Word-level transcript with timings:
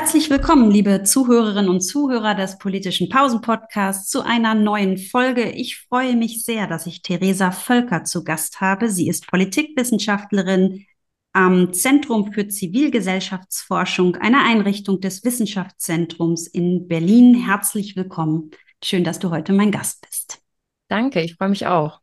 Herzlich 0.00 0.30
willkommen, 0.30 0.70
liebe 0.70 1.02
Zuhörerinnen 1.02 1.68
und 1.68 1.80
Zuhörer 1.80 2.36
des 2.36 2.56
politischen 2.58 3.08
Pausen-Podcasts, 3.08 4.08
zu 4.08 4.22
einer 4.22 4.54
neuen 4.54 4.96
Folge. 4.96 5.50
Ich 5.50 5.76
freue 5.76 6.14
mich 6.14 6.44
sehr, 6.44 6.68
dass 6.68 6.86
ich 6.86 7.02
Theresa 7.02 7.50
Völker 7.50 8.04
zu 8.04 8.22
Gast 8.22 8.60
habe. 8.60 8.90
Sie 8.90 9.08
ist 9.08 9.26
Politikwissenschaftlerin 9.26 10.86
am 11.32 11.72
Zentrum 11.72 12.32
für 12.32 12.46
Zivilgesellschaftsforschung, 12.46 14.14
einer 14.14 14.44
Einrichtung 14.44 15.00
des 15.00 15.24
Wissenschaftszentrums 15.24 16.46
in 16.46 16.86
Berlin. 16.86 17.34
Herzlich 17.34 17.96
willkommen. 17.96 18.52
Schön, 18.84 19.02
dass 19.02 19.18
du 19.18 19.30
heute 19.30 19.52
mein 19.52 19.72
Gast 19.72 20.00
bist. 20.08 20.40
Danke, 20.86 21.22
ich 21.22 21.34
freue 21.34 21.48
mich 21.48 21.66
auch. 21.66 22.00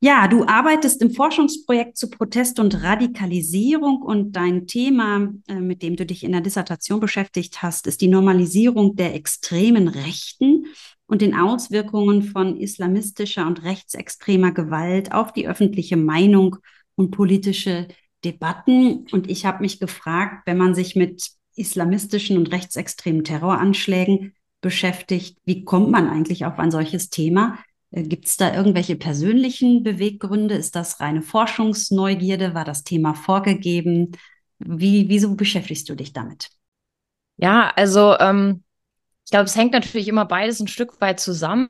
Ja, 0.00 0.28
du 0.28 0.44
arbeitest 0.44 1.00
im 1.00 1.10
Forschungsprojekt 1.10 1.96
zu 1.96 2.10
Protest 2.10 2.60
und 2.60 2.82
Radikalisierung 2.82 4.02
und 4.02 4.32
dein 4.32 4.66
Thema, 4.66 5.32
äh, 5.48 5.54
mit 5.54 5.82
dem 5.82 5.96
du 5.96 6.04
dich 6.04 6.22
in 6.22 6.32
der 6.32 6.42
Dissertation 6.42 7.00
beschäftigt 7.00 7.62
hast, 7.62 7.86
ist 7.86 8.02
die 8.02 8.08
Normalisierung 8.08 8.94
der 8.94 9.14
extremen 9.14 9.88
Rechten 9.88 10.66
und 11.06 11.22
den 11.22 11.34
Auswirkungen 11.34 12.22
von 12.22 12.58
islamistischer 12.58 13.46
und 13.46 13.64
rechtsextremer 13.64 14.52
Gewalt 14.52 15.12
auf 15.12 15.32
die 15.32 15.48
öffentliche 15.48 15.96
Meinung 15.96 16.56
und 16.94 17.10
politische 17.10 17.88
Debatten. 18.22 19.06
Und 19.12 19.30
ich 19.30 19.46
habe 19.46 19.62
mich 19.62 19.80
gefragt, 19.80 20.42
wenn 20.46 20.58
man 20.58 20.74
sich 20.74 20.94
mit 20.94 21.30
islamistischen 21.54 22.36
und 22.36 22.52
rechtsextremen 22.52 23.24
Terroranschlägen 23.24 24.34
beschäftigt, 24.60 25.38
wie 25.46 25.64
kommt 25.64 25.90
man 25.90 26.06
eigentlich 26.08 26.44
auf 26.44 26.58
ein 26.58 26.70
solches 26.70 27.08
Thema? 27.08 27.58
Äh, 27.90 28.02
Gibt 28.02 28.26
es 28.26 28.36
da 28.36 28.54
irgendwelche 28.54 28.96
persönlichen 28.96 29.82
Beweggründe? 29.82 30.54
Ist 30.54 30.76
das 30.76 31.00
reine 31.00 31.22
Forschungsneugierde? 31.22 32.54
War 32.54 32.64
das 32.64 32.84
Thema 32.84 33.14
vorgegeben? 33.14 34.12
Wie, 34.58 35.08
wieso 35.08 35.34
beschäftigst 35.34 35.88
du 35.88 35.94
dich 35.94 36.12
damit? 36.12 36.50
Ja, 37.36 37.72
also 37.76 38.16
ähm, 38.18 38.62
ich 39.24 39.30
glaube, 39.30 39.44
es 39.44 39.56
hängt 39.56 39.72
natürlich 39.72 40.08
immer 40.08 40.24
beides 40.24 40.60
ein 40.60 40.68
Stück 40.68 41.00
weit 41.00 41.20
zusammen. 41.20 41.68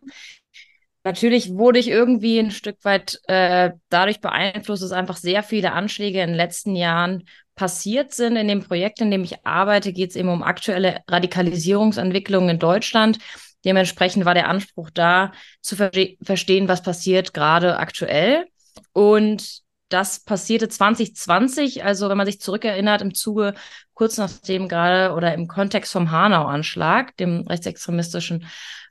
Natürlich 1.04 1.50
wurde 1.50 1.78
ich 1.78 1.88
irgendwie 1.88 2.38
ein 2.38 2.50
Stück 2.50 2.84
weit 2.84 3.20
äh, 3.28 3.70
dadurch 3.88 4.20
beeinflusst, 4.20 4.82
dass 4.82 4.92
einfach 4.92 5.16
sehr 5.16 5.42
viele 5.42 5.72
Anschläge 5.72 6.20
in 6.20 6.30
den 6.30 6.36
letzten 6.36 6.74
Jahren 6.74 7.24
passiert 7.54 8.12
sind. 8.12 8.36
In 8.36 8.48
dem 8.48 8.62
Projekt, 8.62 9.00
in 9.00 9.10
dem 9.10 9.22
ich 9.22 9.46
arbeite, 9.46 9.92
geht 9.92 10.10
es 10.10 10.16
eben 10.16 10.28
um 10.28 10.42
aktuelle 10.42 11.00
Radikalisierungsentwicklungen 11.08 12.50
in 12.50 12.58
Deutschland. 12.58 13.18
Dementsprechend 13.66 14.24
war 14.24 14.34
der 14.34 14.48
Anspruch 14.48 14.90
da, 14.90 15.32
zu 15.60 15.76
ver 15.76 15.90
verstehen, 16.22 16.68
was 16.68 16.82
passiert 16.82 17.34
gerade 17.34 17.78
aktuell. 17.78 18.46
Und 18.92 19.62
das 19.88 20.20
passierte 20.20 20.68
2020, 20.68 21.84
also 21.84 22.08
wenn 22.08 22.16
man 22.16 22.26
sich 22.26 22.40
zurückerinnert, 22.40 23.02
im 23.02 23.14
Zuge 23.14 23.54
kurz 23.94 24.18
nachdem 24.18 24.68
gerade 24.68 25.14
oder 25.14 25.34
im 25.34 25.48
Kontext 25.48 25.92
vom 25.92 26.10
Hanau-Anschlag, 26.10 27.16
dem 27.16 27.46
rechtsextremistischen 27.46 28.46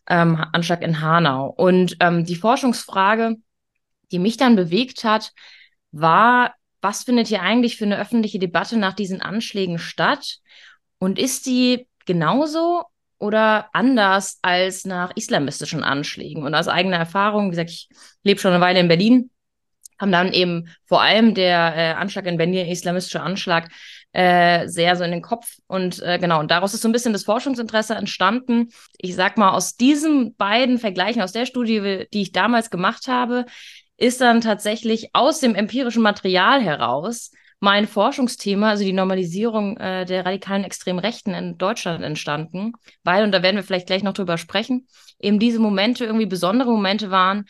ähm, 0.07 0.35
Anschlag 0.51 0.81
in 0.81 1.01
Hanau. 1.01 1.47
Und 1.47 1.97
ähm, 2.01 2.25
die 2.25 2.35
Forschungsfrage, 2.35 3.37
die 4.11 4.19
mich 4.19 4.37
dann 4.37 4.55
bewegt 4.55 5.03
hat, 5.03 5.31
war, 5.91 6.53
was 6.81 7.03
findet 7.03 7.27
hier 7.27 7.41
eigentlich 7.41 7.77
für 7.77 7.85
eine 7.85 7.97
öffentliche 7.97 8.39
Debatte 8.39 8.77
nach 8.77 8.93
diesen 8.93 9.21
Anschlägen 9.21 9.79
statt? 9.79 10.39
Und 10.97 11.17
ist 11.17 11.45
die 11.45 11.87
genauso 12.05 12.83
oder 13.17 13.69
anders 13.73 14.39
als 14.41 14.85
nach 14.85 15.11
islamistischen 15.15 15.83
Anschlägen. 15.83 16.43
Und 16.43 16.55
aus 16.55 16.67
eigener 16.67 16.97
Erfahrung, 16.97 17.47
wie 17.47 17.51
gesagt, 17.51 17.69
ich 17.69 17.89
lebe 18.23 18.39
schon 18.39 18.51
eine 18.51 18.61
Weile 18.63 18.79
in 18.79 18.87
Berlin, 18.87 19.29
haben 19.99 20.11
dann 20.11 20.33
eben 20.33 20.67
vor 20.85 21.01
allem 21.01 21.33
der 21.33 21.73
äh, 21.75 21.93
Anschlag 21.93 22.25
in 22.25 22.37
Berlin, 22.37 22.67
islamistische 22.67 23.21
Anschlag, 23.21 23.69
äh, 24.11 24.67
sehr 24.67 24.95
so 24.95 25.03
in 25.03 25.11
den 25.11 25.21
Kopf. 25.21 25.57
Und 25.67 26.01
äh, 26.01 26.19
genau, 26.19 26.39
und 26.39 26.51
daraus 26.51 26.73
ist 26.73 26.81
so 26.81 26.89
ein 26.89 26.93
bisschen 26.93 27.13
das 27.13 27.23
Forschungsinteresse 27.23 27.95
entstanden. 27.95 28.69
Ich 28.97 29.15
sag 29.15 29.37
mal, 29.37 29.51
aus 29.51 29.77
diesen 29.77 30.35
beiden 30.35 30.77
Vergleichen, 30.77 31.21
aus 31.21 31.31
der 31.31 31.45
Studie, 31.45 32.07
die 32.13 32.21
ich 32.21 32.31
damals 32.31 32.69
gemacht 32.69 33.07
habe, 33.07 33.45
ist 33.97 34.19
dann 34.21 34.41
tatsächlich 34.41 35.09
aus 35.13 35.39
dem 35.39 35.55
empirischen 35.55 36.01
Material 36.01 36.61
heraus 36.61 37.31
mein 37.65 37.87
Forschungsthema, 37.87 38.69
also 38.69 38.83
die 38.83 38.93
Normalisierung 38.93 39.75
äh, 39.77 40.05
der 40.05 40.23
radikalen 40.23 40.63
extremen 40.63 40.99
Rechten 40.99 41.33
in 41.33 41.57
Deutschland 41.57 42.03
entstanden, 42.03 42.73
weil, 43.03 43.23
und 43.23 43.31
da 43.31 43.41
werden 43.41 43.55
wir 43.55 43.63
vielleicht 43.63 43.87
gleich 43.87 44.03
noch 44.03 44.13
drüber 44.13 44.37
sprechen, 44.37 44.87
eben 45.19 45.39
diese 45.39 45.59
Momente 45.59 46.05
irgendwie 46.05 46.27
besondere 46.27 46.69
Momente 46.69 47.09
waren, 47.09 47.45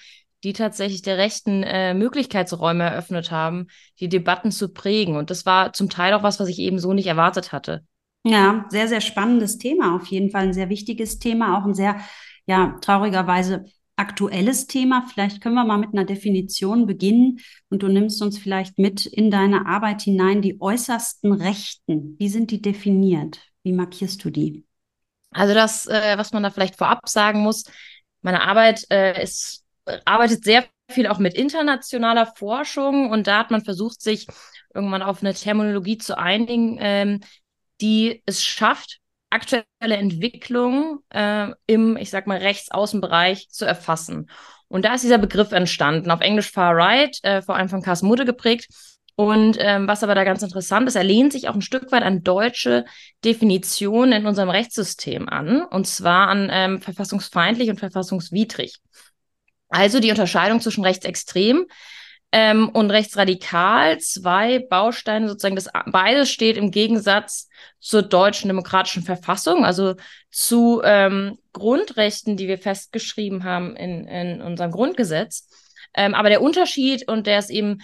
die 0.46 0.54
tatsächlich 0.54 1.02
der 1.02 1.18
Rechten 1.18 1.64
äh, 1.64 1.94
Möglichkeitsräume 1.94 2.86
eröffnet 2.86 3.30
haben, 3.30 3.68
die 4.00 4.08
Debatten 4.08 4.52
zu 4.52 4.72
prägen. 4.72 5.18
Und 5.18 5.32
das 5.32 5.46
war 5.46 5.74
zum 5.74 5.90
Teil 5.90 6.14
auch 6.14 6.24
was, 6.24 6.40
was 6.40 6.48
ich 6.48 6.60
eben 6.60 6.80
so 6.80 6.94
nicht 6.94 7.08
erwartet 7.08 7.52
hatte. 7.52 7.84
Ja, 8.24 8.66
sehr, 8.70 8.88
sehr 8.88 9.02
spannendes 9.02 9.58
Thema, 9.58 9.98
auf 9.98 10.08
jeden 10.08 10.30
Fall 10.30 10.44
ein 10.44 10.54
sehr 10.54 10.70
wichtiges 10.70 11.20
Thema, 11.20 11.58
auch 11.58 11.66
ein 11.66 11.74
sehr, 11.74 12.00
ja, 12.46 12.78
traurigerweise 12.80 13.66
aktuelles 13.96 14.68
Thema. 14.68 15.06
Vielleicht 15.12 15.42
können 15.42 15.56
wir 15.56 15.66
mal 15.66 15.78
mit 15.78 15.94
einer 15.94 16.06
Definition 16.06 16.86
beginnen 16.86 17.40
und 17.70 17.84
du 17.84 17.88
nimmst 17.88 18.22
uns 18.22 18.38
vielleicht 18.38 18.78
mit 18.78 19.06
in 19.06 19.32
deine 19.32 19.66
Arbeit 19.66 20.02
hinein. 20.02 20.42
Die 20.42 20.60
äußersten 20.60 21.32
Rechten, 21.32 22.16
wie 22.20 22.30
sind 22.30 22.52
die 22.52 22.62
definiert? 22.62 23.40
Wie 23.64 23.72
markierst 23.72 24.24
du 24.24 24.30
die? 24.30 24.66
Also 25.32 25.54
das, 25.54 25.88
äh, 25.88 26.18
was 26.18 26.32
man 26.34 26.44
da 26.44 26.50
vielleicht 26.50 26.78
vorab 26.78 27.08
sagen 27.08 27.42
muss, 27.42 27.66
meine 28.22 28.42
Arbeit 28.42 28.86
äh, 28.90 29.22
ist, 29.22 29.64
arbeitet 30.06 30.44
sehr 30.44 30.66
viel 30.90 31.08
auch 31.08 31.20
mit 31.20 31.34
internationaler 31.34 32.26
Forschung 32.36 33.10
und 33.10 33.28
da 33.28 33.40
hat 33.40 33.52
man 33.52 33.64
versucht, 33.64 34.02
sich 34.02 34.28
irgendwann 34.74 35.02
auf 35.02 35.22
eine 35.22 35.34
Terminologie 35.34 35.98
zu 35.98 36.18
einigen, 36.18 36.78
ähm, 36.80 37.20
die 37.82 38.22
es 38.26 38.44
schafft, 38.44 39.00
aktuelle 39.36 39.98
Entwicklung 39.98 41.00
äh, 41.10 41.50
im, 41.68 41.98
ich 41.98 42.10
sag 42.10 42.26
mal, 42.26 42.40
Rechtsaußenbereich 42.40 43.50
zu 43.50 43.66
erfassen. 43.66 44.30
Und 44.68 44.86
da 44.86 44.96
ist 44.96 45.04
dieser 45.04 45.20
Begriff 45.20 45.52
entstanden, 45.52 46.10
auf 46.10 46.22
Englisch 46.22 46.52
Far 46.52 46.76
Right, 46.76 47.18
äh, 47.24 47.42
vor 47.42 47.56
allem 47.56 47.70
von 47.70 47.82
Carsten 47.82 48.08
Mudde 48.08 48.26
geprägt. 48.26 48.68
Und 49.16 49.58
ähm, 49.60 49.88
was 49.88 50.04
aber 50.04 50.16
da 50.16 50.24
ganz 50.26 50.42
interessant 50.42 50.88
ist, 50.88 50.96
er 50.96 51.04
lehnt 51.04 51.32
sich 51.32 51.48
auch 51.48 51.56
ein 51.56 51.62
Stück 51.62 51.92
weit 51.92 52.04
an 52.04 52.24
deutsche 52.24 52.84
Definitionen 53.24 54.12
in 54.12 54.26
unserem 54.26 54.50
Rechtssystem 54.50 55.30
an, 55.30 55.64
und 55.64 55.88
zwar 55.88 56.28
an 56.28 56.50
ähm, 56.52 56.82
verfassungsfeindlich 56.82 57.70
und 57.70 57.80
verfassungswidrig. 57.80 58.80
Also 59.70 60.00
die 60.00 60.10
Unterscheidung 60.10 60.60
zwischen 60.60 60.84
rechtsextrem 60.84 61.66
ähm, 62.32 62.70
und 62.70 62.92
rechtsradikal, 62.92 64.00
zwei 64.00 64.60
Bausteine 64.60 65.28
sozusagen, 65.28 65.56
das 65.56 65.70
beides 65.86 66.30
steht 66.30 66.58
im 66.58 66.72
Gegensatz 66.72 67.48
zur 67.80 68.02
deutschen 68.02 68.50
demokratischen 68.50 69.04
Verfassung, 69.04 69.64
also 69.64 69.96
zu 70.32 70.82
ähm, 70.84 71.38
Grundrechten, 71.54 72.36
die 72.36 72.48
wir 72.48 72.58
festgeschrieben 72.58 73.44
haben 73.44 73.76
in, 73.76 74.08
in 74.08 74.42
unserem 74.42 74.72
Grundgesetz. 74.72 75.48
Ähm, 75.94 76.14
aber 76.14 76.30
der 76.30 76.42
Unterschied, 76.42 77.08
und 77.08 77.26
der 77.26 77.40
ist 77.40 77.50
eben, 77.50 77.80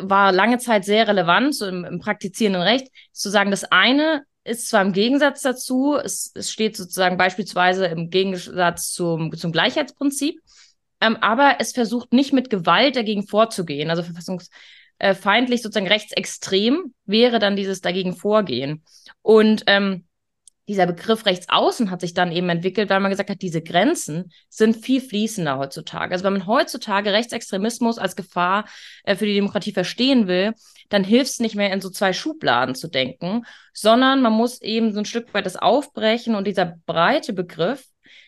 war 0.00 0.32
lange 0.32 0.58
Zeit 0.58 0.84
sehr 0.84 1.08
relevant, 1.08 1.54
so 1.54 1.66
im, 1.66 1.84
im 1.84 1.98
praktizierenden 1.98 2.62
Recht, 2.62 2.88
ist 3.12 3.22
zu 3.22 3.30
sagen, 3.30 3.50
das 3.50 3.64
eine 3.64 4.22
ist 4.44 4.68
zwar 4.68 4.82
im 4.82 4.92
Gegensatz 4.92 5.42
dazu, 5.42 5.96
es, 5.96 6.30
es 6.34 6.50
steht 6.50 6.76
sozusagen 6.76 7.16
beispielsweise 7.16 7.86
im 7.86 8.10
Gegensatz 8.10 8.92
zum, 8.92 9.36
zum 9.36 9.52
Gleichheitsprinzip, 9.52 10.40
ähm, 11.00 11.16
aber 11.20 11.56
es 11.58 11.72
versucht 11.72 12.12
nicht 12.12 12.32
mit 12.32 12.50
Gewalt 12.50 12.96
dagegen 12.96 13.26
vorzugehen. 13.26 13.90
Also 13.90 14.02
verfassungsfeindlich, 14.02 15.62
sozusagen 15.62 15.88
rechtsextrem 15.88 16.94
wäre 17.04 17.38
dann 17.38 17.56
dieses 17.56 17.80
dagegen 17.80 18.14
vorgehen. 18.14 18.82
Und 19.22 19.64
ähm, 19.66 20.04
dieser 20.68 20.86
Begriff 20.86 21.24
rechtsaußen 21.24 21.90
hat 21.90 22.02
sich 22.02 22.12
dann 22.12 22.30
eben 22.30 22.50
entwickelt, 22.50 22.90
weil 22.90 23.00
man 23.00 23.10
gesagt 23.10 23.30
hat, 23.30 23.40
diese 23.40 23.62
Grenzen 23.62 24.30
sind 24.50 24.76
viel 24.76 25.00
fließender 25.00 25.56
heutzutage. 25.56 26.12
Also 26.12 26.24
wenn 26.24 26.34
man 26.34 26.46
heutzutage 26.46 27.12
Rechtsextremismus 27.12 27.98
als 27.98 28.16
Gefahr 28.16 28.66
äh, 29.04 29.16
für 29.16 29.24
die 29.24 29.34
Demokratie 29.34 29.72
verstehen 29.72 30.28
will, 30.28 30.52
dann 30.90 31.04
hilft 31.04 31.32
es 31.32 31.40
nicht 31.40 31.54
mehr 31.54 31.72
in 31.72 31.80
so 31.80 31.88
zwei 31.88 32.12
Schubladen 32.12 32.74
zu 32.74 32.88
denken, 32.88 33.46
sondern 33.72 34.20
man 34.20 34.34
muss 34.34 34.60
eben 34.60 34.92
so 34.92 34.98
ein 34.98 35.06
Stück 35.06 35.32
weit 35.32 35.46
das 35.46 35.56
aufbrechen 35.56 36.34
und 36.34 36.46
dieser 36.46 36.76
breite 36.84 37.32
Begriff 37.32 37.86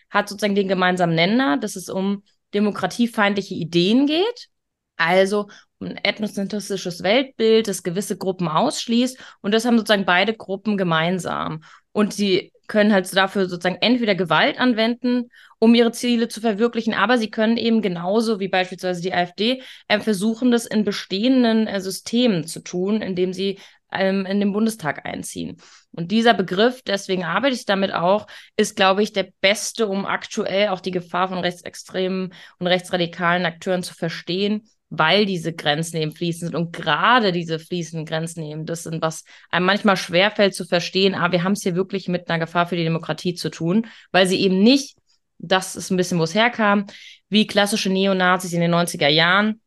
hat 0.08 0.28
sozusagen 0.28 0.54
den 0.54 0.68
gemeinsamen 0.68 1.14
Nenner, 1.14 1.58
dass 1.58 1.76
es 1.76 1.88
um 1.90 2.22
demokratiefeindliche 2.54 3.54
Ideen 3.54 4.06
geht, 4.06 4.48
also 4.96 5.48
ein 5.80 5.96
ethnozentristisches 5.96 7.02
Weltbild, 7.02 7.68
das 7.68 7.82
gewisse 7.82 8.16
Gruppen 8.18 8.48
ausschließt. 8.48 9.18
Und 9.40 9.52
das 9.52 9.64
haben 9.64 9.78
sozusagen 9.78 10.04
beide 10.04 10.34
Gruppen 10.34 10.76
gemeinsam. 10.76 11.62
Und 11.92 12.12
sie 12.12 12.52
können 12.70 12.92
halt 12.92 13.14
dafür 13.16 13.48
sozusagen 13.48 13.80
entweder 13.80 14.14
Gewalt 14.14 14.60
anwenden, 14.60 15.30
um 15.58 15.74
ihre 15.74 15.90
Ziele 15.90 16.28
zu 16.28 16.40
verwirklichen, 16.40 16.94
aber 16.94 17.18
sie 17.18 17.30
können 17.30 17.56
eben 17.56 17.82
genauso 17.82 18.38
wie 18.38 18.46
beispielsweise 18.46 19.02
die 19.02 19.12
AfD 19.12 19.62
äh, 19.88 19.98
versuchen, 19.98 20.52
das 20.52 20.66
in 20.66 20.84
bestehenden 20.84 21.66
äh, 21.66 21.80
Systemen 21.80 22.46
zu 22.46 22.60
tun, 22.60 23.02
indem 23.02 23.32
sie 23.32 23.58
ähm, 23.92 24.26
in 24.26 24.40
den 24.40 24.52
Bundestag 24.52 25.06
einziehen. 25.06 25.56
Und 25.92 26.10
dieser 26.10 26.34
Begriff, 26.34 26.82
deswegen 26.82 27.24
arbeite 27.24 27.54
ich 27.54 27.64
damit 27.64 27.92
auch, 27.92 28.26
ist, 28.56 28.76
glaube 28.76 29.02
ich, 29.02 29.12
der 29.12 29.28
beste, 29.40 29.88
um 29.88 30.06
aktuell 30.06 30.68
auch 30.68 30.80
die 30.80 30.92
Gefahr 30.92 31.28
von 31.28 31.38
rechtsextremen 31.38 32.32
und 32.58 32.66
rechtsradikalen 32.66 33.44
Akteuren 33.46 33.82
zu 33.82 33.94
verstehen 33.94 34.62
weil 34.90 35.24
diese 35.24 35.52
Grenzen 35.52 35.96
eben 35.96 36.12
fließen 36.12 36.48
sind. 36.48 36.56
Und 36.56 36.72
gerade 36.72 37.32
diese 37.32 37.58
fließenden 37.58 38.04
Grenzen 38.04 38.42
eben, 38.42 38.66
das 38.66 38.82
sind, 38.82 39.00
was 39.00 39.24
einem 39.50 39.64
manchmal 39.64 39.96
schwerfällt 39.96 40.54
zu 40.54 40.64
verstehen, 40.66 41.14
aber 41.14 41.26
ah, 41.26 41.32
wir 41.32 41.44
haben 41.44 41.52
es 41.52 41.62
hier 41.62 41.76
wirklich 41.76 42.08
mit 42.08 42.28
einer 42.28 42.40
Gefahr 42.40 42.66
für 42.66 42.76
die 42.76 42.84
Demokratie 42.84 43.34
zu 43.34 43.50
tun, 43.50 43.86
weil 44.10 44.26
sie 44.26 44.40
eben 44.40 44.62
nicht, 44.62 44.96
das 45.38 45.76
ist 45.76 45.90
ein 45.90 45.96
bisschen, 45.96 46.18
wo 46.18 46.24
es 46.24 46.34
herkam, 46.34 46.86
wie 47.28 47.46
klassische 47.46 47.88
Neonazis 47.88 48.52
in 48.52 48.60
den 48.60 48.74
90er 48.74 49.08
Jahren, 49.08 49.60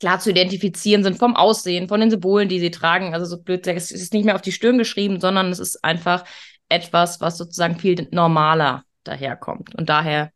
klar 0.00 0.20
zu 0.20 0.30
identifizieren 0.30 1.02
sind 1.02 1.18
vom 1.18 1.36
Aussehen, 1.36 1.88
von 1.88 2.00
den 2.00 2.10
Symbolen, 2.10 2.48
die 2.48 2.60
sie 2.60 2.70
tragen. 2.70 3.14
Also 3.14 3.26
so 3.26 3.42
blöd, 3.42 3.66
es 3.66 3.90
ist 3.90 4.12
nicht 4.12 4.24
mehr 4.24 4.34
auf 4.34 4.42
die 4.42 4.52
Stirn 4.52 4.78
geschrieben, 4.78 5.20
sondern 5.20 5.50
es 5.50 5.58
ist 5.58 5.84
einfach 5.84 6.24
etwas, 6.68 7.20
was 7.20 7.38
sozusagen 7.38 7.78
viel 7.78 8.08
normaler 8.10 8.84
daherkommt. 9.04 9.74
Und 9.74 9.88
daher 9.88 10.30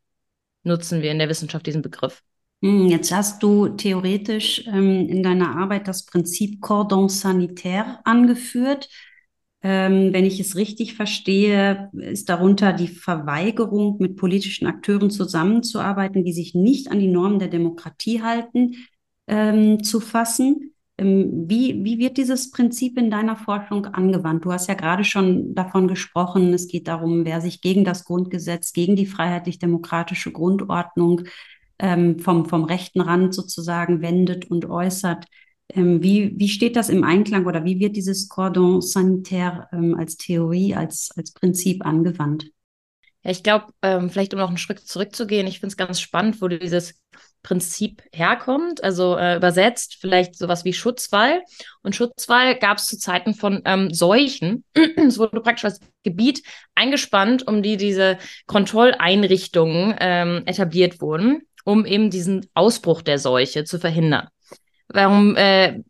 nutzen 0.64 1.02
wir 1.02 1.10
in 1.10 1.18
der 1.18 1.28
Wissenschaft 1.28 1.66
diesen 1.66 1.82
Begriff. 1.82 2.22
Hm, 2.62 2.86
jetzt 2.86 3.12
hast 3.12 3.42
du 3.42 3.68
theoretisch 3.68 4.66
ähm, 4.66 5.08
in 5.08 5.22
deiner 5.22 5.56
Arbeit 5.56 5.88
das 5.88 6.06
Prinzip 6.06 6.60
Cordon 6.60 7.08
sanitaire 7.08 8.00
angeführt. 8.04 8.88
Ähm, 9.64 10.12
wenn 10.12 10.24
ich 10.24 10.40
es 10.40 10.56
richtig 10.56 10.94
verstehe, 10.94 11.90
ist 11.92 12.28
darunter 12.28 12.72
die 12.72 12.88
Verweigerung, 12.88 13.96
mit 13.98 14.16
politischen 14.16 14.66
Akteuren 14.66 15.10
zusammenzuarbeiten, 15.10 16.24
die 16.24 16.32
sich 16.32 16.54
nicht 16.54 16.90
an 16.90 16.98
die 16.98 17.08
Normen 17.08 17.38
der 17.38 17.48
Demokratie 17.48 18.22
halten, 18.22 18.74
ähm, 19.32 19.82
zu 19.82 20.00
fassen. 20.00 20.74
Ähm, 20.98 21.48
wie, 21.48 21.82
wie 21.84 21.98
wird 21.98 22.18
dieses 22.18 22.50
Prinzip 22.50 22.98
in 22.98 23.10
deiner 23.10 23.34
Forschung 23.36 23.86
angewandt? 23.86 24.44
Du 24.44 24.52
hast 24.52 24.68
ja 24.68 24.74
gerade 24.74 25.04
schon 25.04 25.54
davon 25.54 25.88
gesprochen, 25.88 26.52
es 26.52 26.68
geht 26.68 26.86
darum, 26.86 27.24
wer 27.24 27.40
sich 27.40 27.62
gegen 27.62 27.84
das 27.84 28.04
Grundgesetz, 28.04 28.74
gegen 28.74 28.94
die 28.94 29.06
freiheitlich-demokratische 29.06 30.32
Grundordnung 30.32 31.22
ähm, 31.78 32.18
vom, 32.18 32.44
vom 32.44 32.64
rechten 32.64 33.00
Rand 33.00 33.34
sozusagen 33.34 34.02
wendet 34.02 34.50
und 34.50 34.66
äußert. 34.66 35.24
Ähm, 35.70 36.02
wie, 36.02 36.38
wie 36.38 36.48
steht 36.48 36.76
das 36.76 36.90
im 36.90 37.02
Einklang 37.02 37.46
oder 37.46 37.64
wie 37.64 37.80
wird 37.80 37.96
dieses 37.96 38.28
Cordon 38.28 38.82
sanitaire 38.82 39.66
ähm, 39.72 39.94
als 39.98 40.18
Theorie, 40.18 40.74
als, 40.74 41.08
als 41.16 41.32
Prinzip 41.32 41.86
angewandt? 41.86 42.50
Ja, 43.22 43.30
ich 43.30 43.42
glaube, 43.42 43.66
ähm, 43.82 44.10
vielleicht 44.10 44.34
um 44.34 44.40
noch 44.40 44.48
einen 44.48 44.58
Schritt 44.58 44.80
zurückzugehen, 44.80 45.46
ich 45.46 45.60
finde 45.60 45.72
es 45.72 45.76
ganz 45.76 46.00
spannend, 46.00 46.40
wo 46.42 46.48
dieses 46.48 46.94
Prinzip 47.42 48.02
herkommt, 48.12 48.84
also 48.84 49.16
äh, 49.16 49.36
übersetzt 49.36 49.96
vielleicht 50.00 50.36
sowas 50.36 50.64
wie 50.64 50.72
Schutzwall. 50.72 51.42
Und 51.82 51.96
Schutzwall 51.96 52.56
gab 52.56 52.78
es 52.78 52.86
zu 52.86 52.98
Zeiten 52.98 53.34
von 53.34 53.62
ähm, 53.64 53.92
Seuchen. 53.92 54.64
es 54.74 55.18
wurde 55.18 55.40
praktisch 55.40 55.64
als 55.64 55.80
Gebiet 56.04 56.42
eingespannt, 56.74 57.46
um 57.46 57.62
die 57.62 57.76
diese 57.76 58.18
Kontrolleinrichtungen 58.46 59.96
ähm, 59.98 60.42
etabliert 60.46 61.00
wurden, 61.00 61.42
um 61.64 61.84
eben 61.84 62.10
diesen 62.10 62.46
Ausbruch 62.54 63.02
der 63.02 63.18
Seuche 63.18 63.64
zu 63.64 63.78
verhindern. 63.80 64.28
Warum 64.88 65.36
äh, 65.36 65.80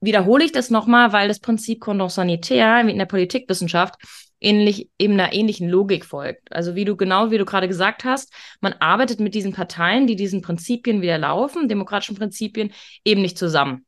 wiederhole 0.00 0.44
ich 0.44 0.52
das 0.52 0.70
nochmal? 0.70 1.12
Weil 1.12 1.28
das 1.28 1.40
Prinzip 1.40 1.80
Condom 1.80 2.08
sanitaire 2.08 2.88
in 2.88 2.98
der 2.98 3.06
Politikwissenschaft 3.06 3.96
ähnlich, 4.40 4.90
eben 4.98 5.14
einer 5.14 5.32
ähnlichen 5.32 5.68
Logik 5.68 6.04
folgt. 6.04 6.52
Also 6.52 6.74
wie 6.74 6.84
du 6.84 6.96
genau, 6.96 7.30
wie 7.30 7.38
du 7.38 7.44
gerade 7.44 7.68
gesagt 7.68 8.04
hast, 8.04 8.32
man 8.60 8.74
arbeitet 8.74 9.20
mit 9.20 9.34
diesen 9.34 9.52
Parteien, 9.52 10.06
die 10.06 10.16
diesen 10.16 10.42
Prinzipien 10.42 11.02
wieder 11.02 11.18
laufen, 11.18 11.68
demokratischen 11.68 12.16
Prinzipien, 12.16 12.72
eben 13.04 13.22
nicht 13.22 13.38
zusammen. 13.38 13.86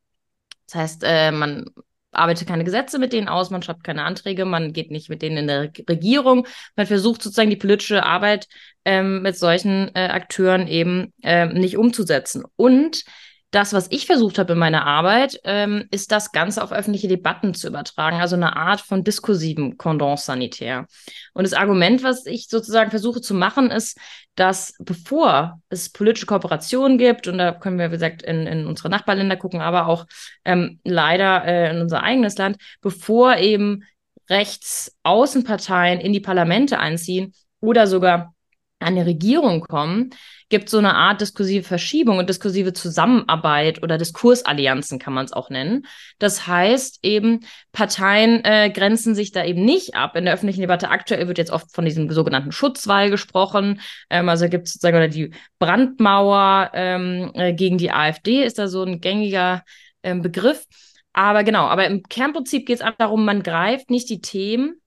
Das 0.66 0.74
heißt, 0.74 1.02
äh, 1.04 1.30
man 1.30 1.66
arbeitet 2.12 2.48
keine 2.48 2.64
Gesetze 2.64 2.98
mit 2.98 3.12
denen 3.12 3.28
aus, 3.28 3.50
man 3.50 3.62
schreibt 3.62 3.84
keine 3.84 4.04
Anträge, 4.04 4.44
man 4.44 4.72
geht 4.72 4.90
nicht 4.90 5.08
mit 5.08 5.22
denen 5.22 5.38
in 5.38 5.46
der 5.46 5.72
Regierung, 5.88 6.46
man 6.76 6.86
versucht 6.86 7.22
sozusagen 7.22 7.50
die 7.50 7.56
politische 7.56 8.02
Arbeit 8.02 8.48
ähm, 8.84 9.22
mit 9.22 9.36
solchen 9.36 9.94
äh, 9.94 10.08
Akteuren 10.08 10.66
eben 10.66 11.12
äh, 11.22 11.46
nicht 11.46 11.76
umzusetzen. 11.76 12.44
Und 12.56 13.04
das, 13.50 13.72
was 13.72 13.86
ich 13.90 14.06
versucht 14.06 14.38
habe 14.38 14.52
in 14.52 14.58
meiner 14.58 14.84
Arbeit, 14.84 15.40
ähm, 15.44 15.86
ist 15.90 16.12
das 16.12 16.32
Ganze 16.32 16.62
auf 16.62 16.70
öffentliche 16.70 17.08
Debatten 17.08 17.54
zu 17.54 17.68
übertragen, 17.68 18.20
also 18.20 18.36
eine 18.36 18.56
Art 18.56 18.80
von 18.82 19.04
diskursivem 19.04 19.78
Kondom 19.78 20.16
sanitär. 20.18 20.86
Und 21.32 21.44
das 21.44 21.54
Argument, 21.54 22.02
was 22.02 22.26
ich 22.26 22.48
sozusagen 22.48 22.90
versuche 22.90 23.22
zu 23.22 23.34
machen, 23.34 23.70
ist, 23.70 23.98
dass 24.34 24.74
bevor 24.80 25.60
es 25.70 25.90
politische 25.90 26.26
Kooperationen 26.26 26.98
gibt, 26.98 27.26
und 27.26 27.38
da 27.38 27.52
können 27.52 27.78
wir, 27.78 27.88
wie 27.88 27.92
gesagt, 27.92 28.22
in, 28.22 28.46
in 28.46 28.66
unsere 28.66 28.90
Nachbarländer 28.90 29.36
gucken, 29.36 29.60
aber 29.60 29.86
auch 29.86 30.06
ähm, 30.44 30.78
leider 30.84 31.44
äh, 31.44 31.70
in 31.70 31.80
unser 31.80 32.02
eigenes 32.02 32.36
Land, 32.36 32.58
bevor 32.82 33.38
eben 33.38 33.84
Rechtsaußenparteien 34.28 36.00
in 36.00 36.12
die 36.12 36.20
Parlamente 36.20 36.78
einziehen 36.78 37.32
oder 37.60 37.86
sogar 37.86 38.34
an 38.80 38.94
die 38.94 39.02
Regierung 39.02 39.60
kommen, 39.60 40.10
gibt 40.48 40.70
so 40.70 40.78
eine 40.78 40.94
Art 40.94 41.20
diskursive 41.20 41.66
Verschiebung 41.66 42.18
und 42.18 42.28
diskursive 42.28 42.72
Zusammenarbeit 42.72 43.82
oder 43.82 43.98
Diskursallianzen 43.98 44.98
kann 44.98 45.12
man 45.12 45.24
es 45.26 45.32
auch 45.32 45.50
nennen. 45.50 45.86
Das 46.18 46.46
heißt 46.46 47.00
eben, 47.02 47.40
Parteien 47.72 48.44
äh, 48.44 48.70
grenzen 48.70 49.14
sich 49.14 49.32
da 49.32 49.44
eben 49.44 49.64
nicht 49.64 49.94
ab. 49.94 50.16
In 50.16 50.24
der 50.24 50.34
öffentlichen 50.34 50.60
Debatte 50.60 50.90
aktuell 50.90 51.28
wird 51.28 51.38
jetzt 51.38 51.50
oft 51.50 51.72
von 51.74 51.84
diesem 51.84 52.10
sogenannten 52.10 52.52
Schutzwall 52.52 53.10
gesprochen. 53.10 53.80
Ähm, 54.10 54.28
also 54.28 54.48
gibt 54.48 54.68
es 54.68 54.74
sozusagen 54.74 54.96
oder 54.96 55.08
die 55.08 55.32
Brandmauer 55.58 56.70
ähm, 56.74 57.30
äh, 57.34 57.52
gegen 57.52 57.78
die 57.78 57.90
AfD 57.90 58.44
ist 58.44 58.58
da 58.58 58.68
so 58.68 58.82
ein 58.82 59.00
gängiger 59.00 59.64
ähm, 60.02 60.22
Begriff. 60.22 60.66
Aber 61.12 61.42
genau, 61.42 61.66
aber 61.66 61.86
im 61.86 62.02
Kernprinzip 62.04 62.66
geht 62.66 62.76
es 62.76 62.82
einfach 62.82 62.98
darum, 62.98 63.24
man 63.24 63.42
greift 63.42 63.90
nicht 63.90 64.08
die 64.08 64.20
Themen 64.20 64.80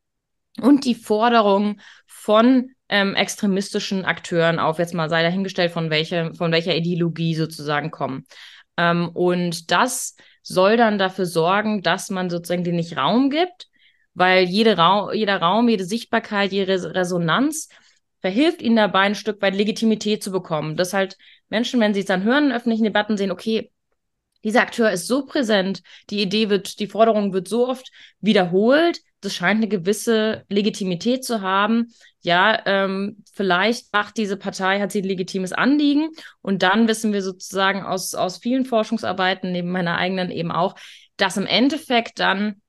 und 0.62 0.86
die 0.86 0.96
Forderungen 0.96 1.82
von 2.06 2.72
ähm, 2.90 3.16
extremistischen 3.16 4.06
Akteuren 4.06 4.60
auf, 4.60 4.80
jetzt 4.80 4.94
mal 4.94 5.10
sei 5.10 5.24
dahingestellt, 5.24 5.72
von, 5.72 5.90
welche, 5.90 6.34
von 6.36 6.52
welcher 6.52 6.76
Ideologie 6.76 7.36
sozusagen 7.36 7.90
kommen. 7.90 8.26
Ähm, 8.78 9.10
und 9.10 9.72
das 9.72 10.16
soll 10.44 10.78
dann 10.78 10.98
dafür 10.98 11.26
sorgen, 11.26 11.82
dass 11.82 12.10
man 12.10 12.30
sozusagen 12.30 12.64
den 12.64 12.76
nicht 12.76 12.98
Raum 12.98 13.30
gibt, 13.30 13.68
weil 14.14 14.44
jede 14.44 14.78
Ra 14.78 15.14
jeder 15.14 15.38
Raum, 15.38 15.70
jede 15.70 15.86
Sichtbarkeit, 15.86 16.52
jede 16.52 16.94
Resonanz 16.94 17.70
verhilft 18.20 18.62
ihnen 18.62 18.76
dabei, 18.76 19.02
ein 19.02 19.16
Stück 19.16 19.42
weit 19.42 19.56
Legitimität 19.56 20.24
zu 20.24 20.32
bekommen. 20.32 20.76
Dass 20.76 20.94
halt 20.94 21.18
Menschen, 21.50 21.80
wenn 21.80 21.94
sie 21.94 22.02
es 22.02 22.06
dann 22.06 22.24
hören 22.24 22.48
in 22.48 22.52
öffentlichen 22.52 22.84
Debatten, 22.84 23.18
sehen, 23.18 23.32
okay, 23.32 23.72
dieser 24.44 24.62
Akteur 24.62 24.92
ist 24.92 25.08
so 25.08 25.26
präsent, 25.26 25.82
die 26.10 26.22
Idee 26.22 26.50
wird, 26.50 26.80
die 26.80 26.88
Forderung 26.88 27.34
wird 27.34 27.48
so 27.48 27.68
oft 27.68 27.92
wiederholt, 28.22 29.00
das 29.22 29.36
scheint 29.36 29.60
eine 29.60 29.68
gewisse 29.68 30.46
Legitimität 30.50 31.24
zu 31.24 31.42
haben. 31.42 31.94
Ja, 32.22 32.60
ähm, 32.66 33.24
vielleicht 33.34 33.94
macht 33.94 34.18
diese 34.18 34.36
Partei, 34.36 34.80
hat 34.80 34.92
sie 34.92 35.02
ein 35.02 35.08
legitimes 35.08 35.54
Anliegen. 35.54 36.10
Und 36.42 36.64
dann 36.64 36.88
wissen 36.88 37.14
wir 37.14 37.22
sozusagen 37.22 37.84
aus, 37.84 38.16
aus 38.16 38.38
vielen 38.38 38.66
Forschungsarbeiten, 38.66 39.52
neben 39.52 39.72
meiner 39.72 39.98
eigenen 39.98 40.32
eben 40.32 40.52
auch, 40.52 40.76
dass 41.18 41.38
im 41.38 41.46
Endeffekt 41.46 42.20
dann 42.20 42.62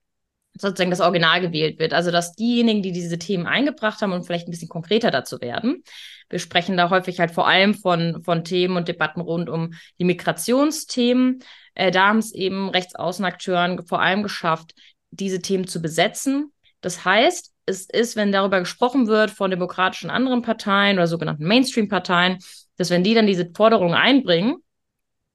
sozusagen 0.54 0.90
das 0.90 1.00
Original 1.00 1.40
gewählt 1.40 1.78
wird. 1.78 1.94
Also, 1.94 2.10
dass 2.10 2.34
diejenigen, 2.34 2.82
die 2.82 2.92
diese 2.92 3.18
Themen 3.18 3.46
eingebracht 3.46 4.02
haben 4.02 4.12
und 4.12 4.24
vielleicht 4.24 4.46
ein 4.46 4.50
bisschen 4.50 4.68
konkreter 4.68 5.10
dazu 5.10 5.40
werden. 5.40 5.82
Wir 6.28 6.38
sprechen 6.38 6.76
da 6.76 6.90
häufig 6.90 7.20
halt 7.20 7.30
vor 7.30 7.46
allem 7.46 7.74
von, 7.74 8.22
von 8.22 8.44
Themen 8.44 8.76
und 8.76 8.88
Debatten 8.88 9.20
rund 9.20 9.48
um 9.48 9.72
die 9.98 10.04
Migrationsthemen. 10.04 11.42
Äh, 11.74 11.90
da 11.90 12.08
haben 12.08 12.18
es 12.18 12.32
eben 12.32 12.68
Rechtsaußenakteuren 12.68 13.86
vor 13.86 14.00
allem 14.02 14.22
geschafft, 14.22 14.74
diese 15.12 15.40
Themen 15.40 15.68
zu 15.68 15.80
besetzen. 15.80 16.52
Das 16.80 17.04
heißt, 17.04 17.52
es 17.66 17.88
ist, 17.88 18.16
wenn 18.16 18.32
darüber 18.32 18.58
gesprochen 18.58 19.06
wird 19.06 19.30
von 19.30 19.50
demokratischen 19.50 20.10
anderen 20.10 20.42
Parteien 20.42 20.96
oder 20.98 21.06
sogenannten 21.06 21.46
Mainstream-Parteien, 21.46 22.38
dass 22.76 22.90
wenn 22.90 23.04
die 23.04 23.14
dann 23.14 23.26
diese 23.26 23.50
Forderungen 23.54 23.94
einbringen 23.94 24.56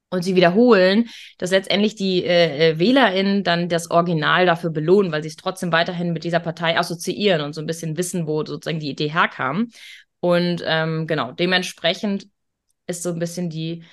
und 0.09 0.23
sie 0.23 0.35
wiederholen, 0.35 1.09
dass 1.37 1.51
letztendlich 1.51 1.95
die 1.95 2.23
äh, 2.23 2.71
äh 2.71 2.79
WählerInnen 2.79 3.43
dann 3.43 3.69
das 3.69 3.91
Original 3.91 4.45
dafür 4.45 4.71
belohnen, 4.71 5.11
weil 5.11 5.21
sie 5.23 5.29
es 5.29 5.35
trotzdem 5.35 5.71
weiterhin 5.71 6.11
mit 6.11 6.23
dieser 6.23 6.39
Partei 6.39 6.77
assoziieren 6.77 7.41
und 7.41 7.53
so 7.53 7.61
ein 7.61 7.67
bisschen 7.67 7.97
wissen, 7.97 8.27
wo 8.27 8.43
sozusagen 8.45 8.79
die 8.79 8.89
Idee 8.89 9.09
herkam. 9.09 9.69
Und 10.19 10.63
ähm, 10.65 11.07
genau, 11.07 11.31
dementsprechend 11.31 12.27
ist 12.87 13.03
so 13.03 13.09
ein 13.09 13.19
bisschen 13.19 13.49
die, 13.49 13.83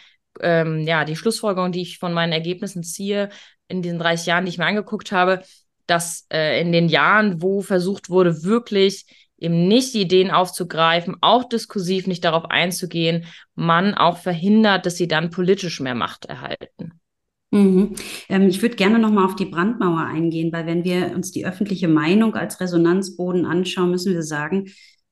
ähm, 0.41 0.81
ja, 0.87 1.05
die 1.05 1.17
Schlussfolgerung, 1.17 1.73
die 1.73 1.83
ich 1.83 1.99
von 1.99 2.13
meinen 2.13 2.33
Ergebnissen 2.33 2.83
ziehe, 2.83 3.29
in 3.69 3.83
diesen 3.83 3.99
30 3.99 4.27
Jahren, 4.27 4.45
die 4.45 4.51
ich 4.51 4.59
mir 4.59 4.67
angeguckt 4.67 5.13
habe, 5.13 5.43
dass 5.87 6.27
äh, 6.33 6.61
in 6.61 6.73
den 6.73 6.89
Jahren, 6.89 7.43
wo 7.43 7.63
versucht 7.63 8.11
wurde, 8.11 8.45
wirklich 8.45 9.07
eben 9.39 9.69
nicht 9.69 9.95
die 9.95 10.03
Ideen 10.03 10.31
aufzugreifen, 10.31 11.17
auch 11.21 11.49
diskursiv 11.49 12.07
nicht 12.07 12.25
darauf 12.25 12.47
einzugehen, 12.47 13.27
man 13.55 13.95
auch 13.95 14.19
verhindert, 14.19 14.87
dass 14.87 14.97
sie 14.97 15.09
dann 15.09 15.31
politisch 15.31 15.81
mehr 15.81 15.95
Macht 15.95 16.27
erhalten. 16.27 17.01
Mhm. 17.51 17.95
Ähm, 18.29 18.49
ich 18.49 18.63
würde 18.63 18.77
gerne 18.77 18.99
nochmal 18.99 19.27
auf 19.27 19.37
die 19.37 19.45
Brandmauer 19.45 20.07
eingehen, 20.07 20.53
weil 20.53 20.67
wenn 20.67 20.85
wir 20.85 21.13
uns 21.15 21.31
die 21.31 21.47
öffentliche 21.47 21.89
Meinung 21.89 22.35
als 22.35 22.61
Resonanzboden 22.61 23.47
anschauen, 23.47 23.91
müssen 23.91 24.13
wir 24.13 24.23
sagen, 24.23 24.67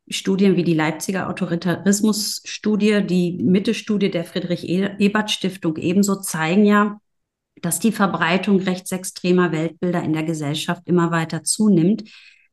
Studien 0.08 0.56
wie 0.56 0.64
die 0.64 0.74
Leipziger 0.74 1.28
Autoritarismusstudie, 1.28 3.06
die 3.06 3.38
Mitte-Studie 3.40 4.10
der 4.10 4.24
Friedrich-Ebert-Stiftung 4.24 5.76
ebenso 5.76 6.16
zeigen 6.16 6.64
ja, 6.64 6.98
dass 7.60 7.78
die 7.80 7.92
Verbreitung 7.92 8.60
rechtsextremer 8.60 9.52
Weltbilder 9.52 10.02
in 10.02 10.12
der 10.12 10.24
Gesellschaft 10.24 10.82
immer 10.86 11.10
weiter 11.10 11.44
zunimmt, 11.44 12.04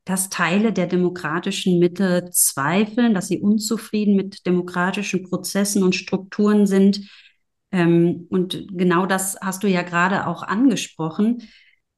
dass 0.06 0.30
Teile 0.30 0.74
der 0.74 0.88
demokratischen 0.88 1.80
Mitte 1.80 2.30
zweifeln, 2.32 3.14
dass 3.14 3.28
sie 3.28 3.40
unzufrieden 3.40 4.16
mit 4.16 4.46
demokratischen 4.46 5.24
Prozessen 5.24 5.84
und 5.84 5.96
Strukturen 5.96 6.68
sind, 6.68 7.02
Ähm, 7.72 8.26
und 8.30 8.68
genau 8.72 9.06
das 9.06 9.38
hast 9.42 9.64
du 9.64 9.68
ja 9.68 9.84
gerade 9.84 10.26
auch 10.28 10.44
angesprochen. 10.44 11.44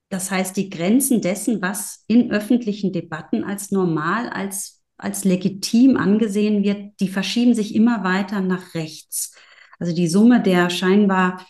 Das 0.09 0.29
heißt, 0.29 0.57
die 0.57 0.69
Grenzen 0.69 1.21
dessen, 1.21 1.61
was 1.61 2.03
in 2.07 2.31
öffentlichen 2.31 2.91
Debatten 2.91 3.43
als 3.45 3.71
normal, 3.71 4.29
als, 4.29 4.81
als 4.97 5.23
legitim 5.23 5.95
angesehen 5.95 6.63
wird, 6.63 6.99
die 6.99 7.07
verschieben 7.07 7.53
sich 7.53 7.73
immer 7.73 8.03
weiter 8.03 8.41
nach 8.41 8.73
rechts. 8.75 9.33
Also 9.79 9.95
die 9.95 10.07
Summe 10.07 10.41
der 10.41 10.69
scheinbar 10.69 11.45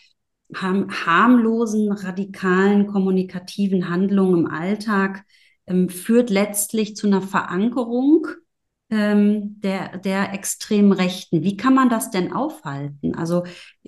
harmlosen, 0.54 1.92
radikalen, 1.92 2.86
kommunikativen 2.86 3.88
Handlungen 3.88 4.44
im 4.44 4.46
Alltag 4.46 5.24
ähm, 5.66 5.88
führt 5.88 6.30
letztlich 6.30 6.96
zu 6.96 7.06
einer 7.06 7.22
Verankerung 7.22 8.26
ähm, 8.90 9.60
der, 9.60 9.98
der 9.98 10.32
extremen 10.34 10.92
Rechten. 10.92 11.42
Wie 11.42 11.56
kann 11.56 11.74
man 11.74 11.88
das 11.88 12.10
denn 12.10 12.32
aufhalten? 12.32 13.14
Also 13.14 13.44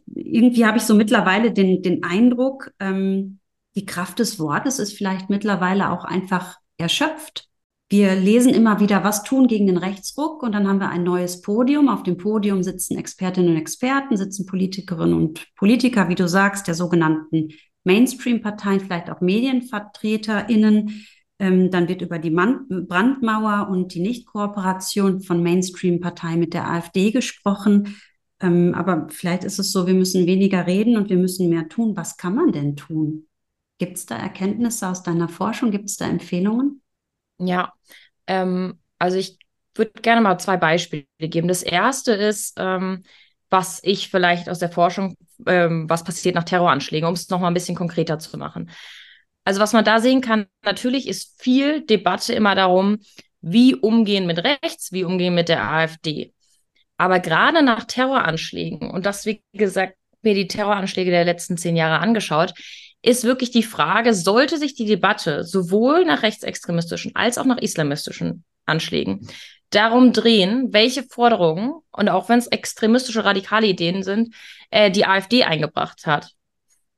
irgendwie 0.07 0.65
habe 0.65 0.79
ich 0.79 0.85
so 0.85 0.95
mittlerweile 0.95 1.53
den, 1.53 1.83
den 1.83 2.05
Eindruck, 2.05 2.73
ähm, 2.81 3.41
die 3.77 3.87
Kraft 3.87 4.19
des 4.21 4.39
Wortes 4.39 4.79
ist 4.79 4.93
vielleicht 4.93 5.31
mittlerweile 5.31 5.91
auch 5.91 6.05
einfach 6.05 6.59
erschöpft. 6.77 7.49
Wir 7.91 8.15
lesen 8.15 8.55
immer 8.55 8.81
wieder, 8.81 9.05
was 9.05 9.23
tun 9.23 9.47
gegen 9.47 9.67
den 9.67 9.77
Rechtsruck 9.77 10.43
und 10.43 10.53
dann 10.53 10.67
haben 10.67 10.81
wir 10.81 10.89
ein 10.89 11.05
neues 11.05 11.43
Podium. 11.43 11.89
Auf 11.89 12.03
dem 12.03 12.17
Podium 12.17 12.63
sitzen 12.63 12.97
Expertinnen 12.97 13.51
und 13.51 13.57
Experten, 13.57 14.17
sitzen 14.17 14.47
Politikerinnen 14.47 15.15
und 15.15 15.47
Politiker, 15.55 16.09
wie 16.09 16.15
du 16.15 16.27
sagst, 16.27 16.67
der 16.67 16.75
sogenannten 16.75 17.51
Mainstream-Parteien, 17.85 18.81
vielleicht 18.81 19.11
auch 19.11 19.21
MedienvertreterInnen. 19.21 21.07
Ähm, 21.39 21.71
dann 21.71 21.89
wird 21.89 22.01
über 22.01 22.19
die 22.19 22.31
Man 22.31 22.67
Brandmauer 22.69 23.69
und 23.69 23.93
die 23.93 24.01
Nichtkooperation 24.01 25.21
von 25.21 25.43
Mainstream-Parteien 25.43 26.41
mit 26.41 26.55
der 26.55 26.71
AfD 26.71 27.11
gesprochen. 27.11 27.97
Ähm, 28.41 28.75
aber 28.75 29.09
vielleicht 29.11 29.45
ist 29.45 29.59
es 29.59 29.73
so, 29.73 29.87
wir 29.87 29.95
müssen 29.95 30.27
weniger 30.27 30.67
reden 30.67 30.97
und 30.97 31.11
wir 31.11 31.19
müssen 31.19 31.49
mehr 31.51 31.69
tun. 31.69 31.97
Was 31.97 32.17
kann 32.17 32.35
man 32.35 32.53
denn 32.53 32.77
tun? 32.77 33.27
Gibt 33.79 33.99
es 33.99 34.07
da 34.07 34.17
Erkenntnisse 34.17 34.89
aus 34.89 35.03
deiner 35.03 35.29
Forschung? 35.29 35.71
Gibt 35.71 35.87
es 35.87 35.97
da 35.97 36.07
Empfehlungen? 36.07 36.81
Ja, 37.39 37.73
ähm, 38.27 38.79
also 38.99 39.17
ich 39.17 39.39
würde 39.75 39.93
gerne 40.03 40.21
mal 40.21 40.39
zwei 40.39 40.57
Beispiele 40.57 41.07
geben. 41.21 41.49
Das 41.49 41.63
erste 41.63 42.13
ist, 42.13 42.55
ähm, 42.59 43.03
was 43.51 43.81
ich 43.83 44.09
vielleicht 44.09 44.49
aus 44.49 44.59
der 44.59 44.71
Forschung, 44.71 45.17
ähm, 45.47 45.89
was 45.89 46.05
passiert 46.05 46.35
nach 46.35 46.45
Terroranschlägen, 46.45 47.09
um 47.09 47.15
es 47.15 47.29
nochmal 47.29 47.51
ein 47.51 47.55
bisschen 47.55 47.77
konkreter 47.77 48.19
zu 48.19 48.37
machen. 48.39 48.71
Also 49.45 49.61
was 49.61 49.73
man 49.73 49.85
da 49.85 50.01
sehen 50.01 50.21
kann, 50.21 50.47
natürlich 50.65 51.09
ist 51.09 51.41
viel 51.43 51.85
Debatte 51.85 52.33
immer 52.33 52.55
darum, 52.55 52.99
wie 53.41 53.75
umgehen 53.75 54.27
mit 54.27 54.39
rechts, 54.43 54.91
wie 54.93 55.05
umgehen 55.05 55.35
mit 55.35 55.49
der 55.49 55.63
AfD. 55.71 56.33
Aber 56.97 57.21
gerade 57.21 57.63
nach 57.63 57.85
Terroranschlägen, 57.85 58.91
und 58.91 59.07
das, 59.07 59.27
wie 59.27 59.43
gesagt, 59.53 59.97
mir 60.23 60.35
die 60.35 60.49
Terroranschläge 60.49 61.11
der 61.11 61.25
letzten 61.25 61.57
zehn 61.59 61.77
Jahre 61.77 61.99
angeschaut, 61.99 62.55
ist 63.05 63.25
wirklich 63.25 63.51
die 63.51 63.63
Frage, 63.63 64.15
sollte 64.15 64.59
sich 64.59 64.75
die 64.75 64.87
Debatte 64.87 65.45
sowohl 65.45 66.05
nach 66.05 66.23
rechtsextremistischen 66.23 67.15
als 67.15 67.39
auch 67.39 67.45
nach 67.45 67.59
islamistischen 67.59 68.45
Anschlägen 68.67 69.29
darum 69.71 70.13
drehen, 70.13 70.73
welche 70.73 71.03
Forderungen, 71.03 71.75
und 71.91 72.09
auch 72.09 72.29
wenn 72.29 72.39
es 72.39 72.47
extremistische 72.47 73.25
radikale 73.25 73.67
Ideen 73.67 74.03
sind, 74.03 74.35
äh, 74.71 74.91
die 74.91 75.05
AfD 75.05 75.45
eingebracht 75.45 76.07
hat, 76.07 76.31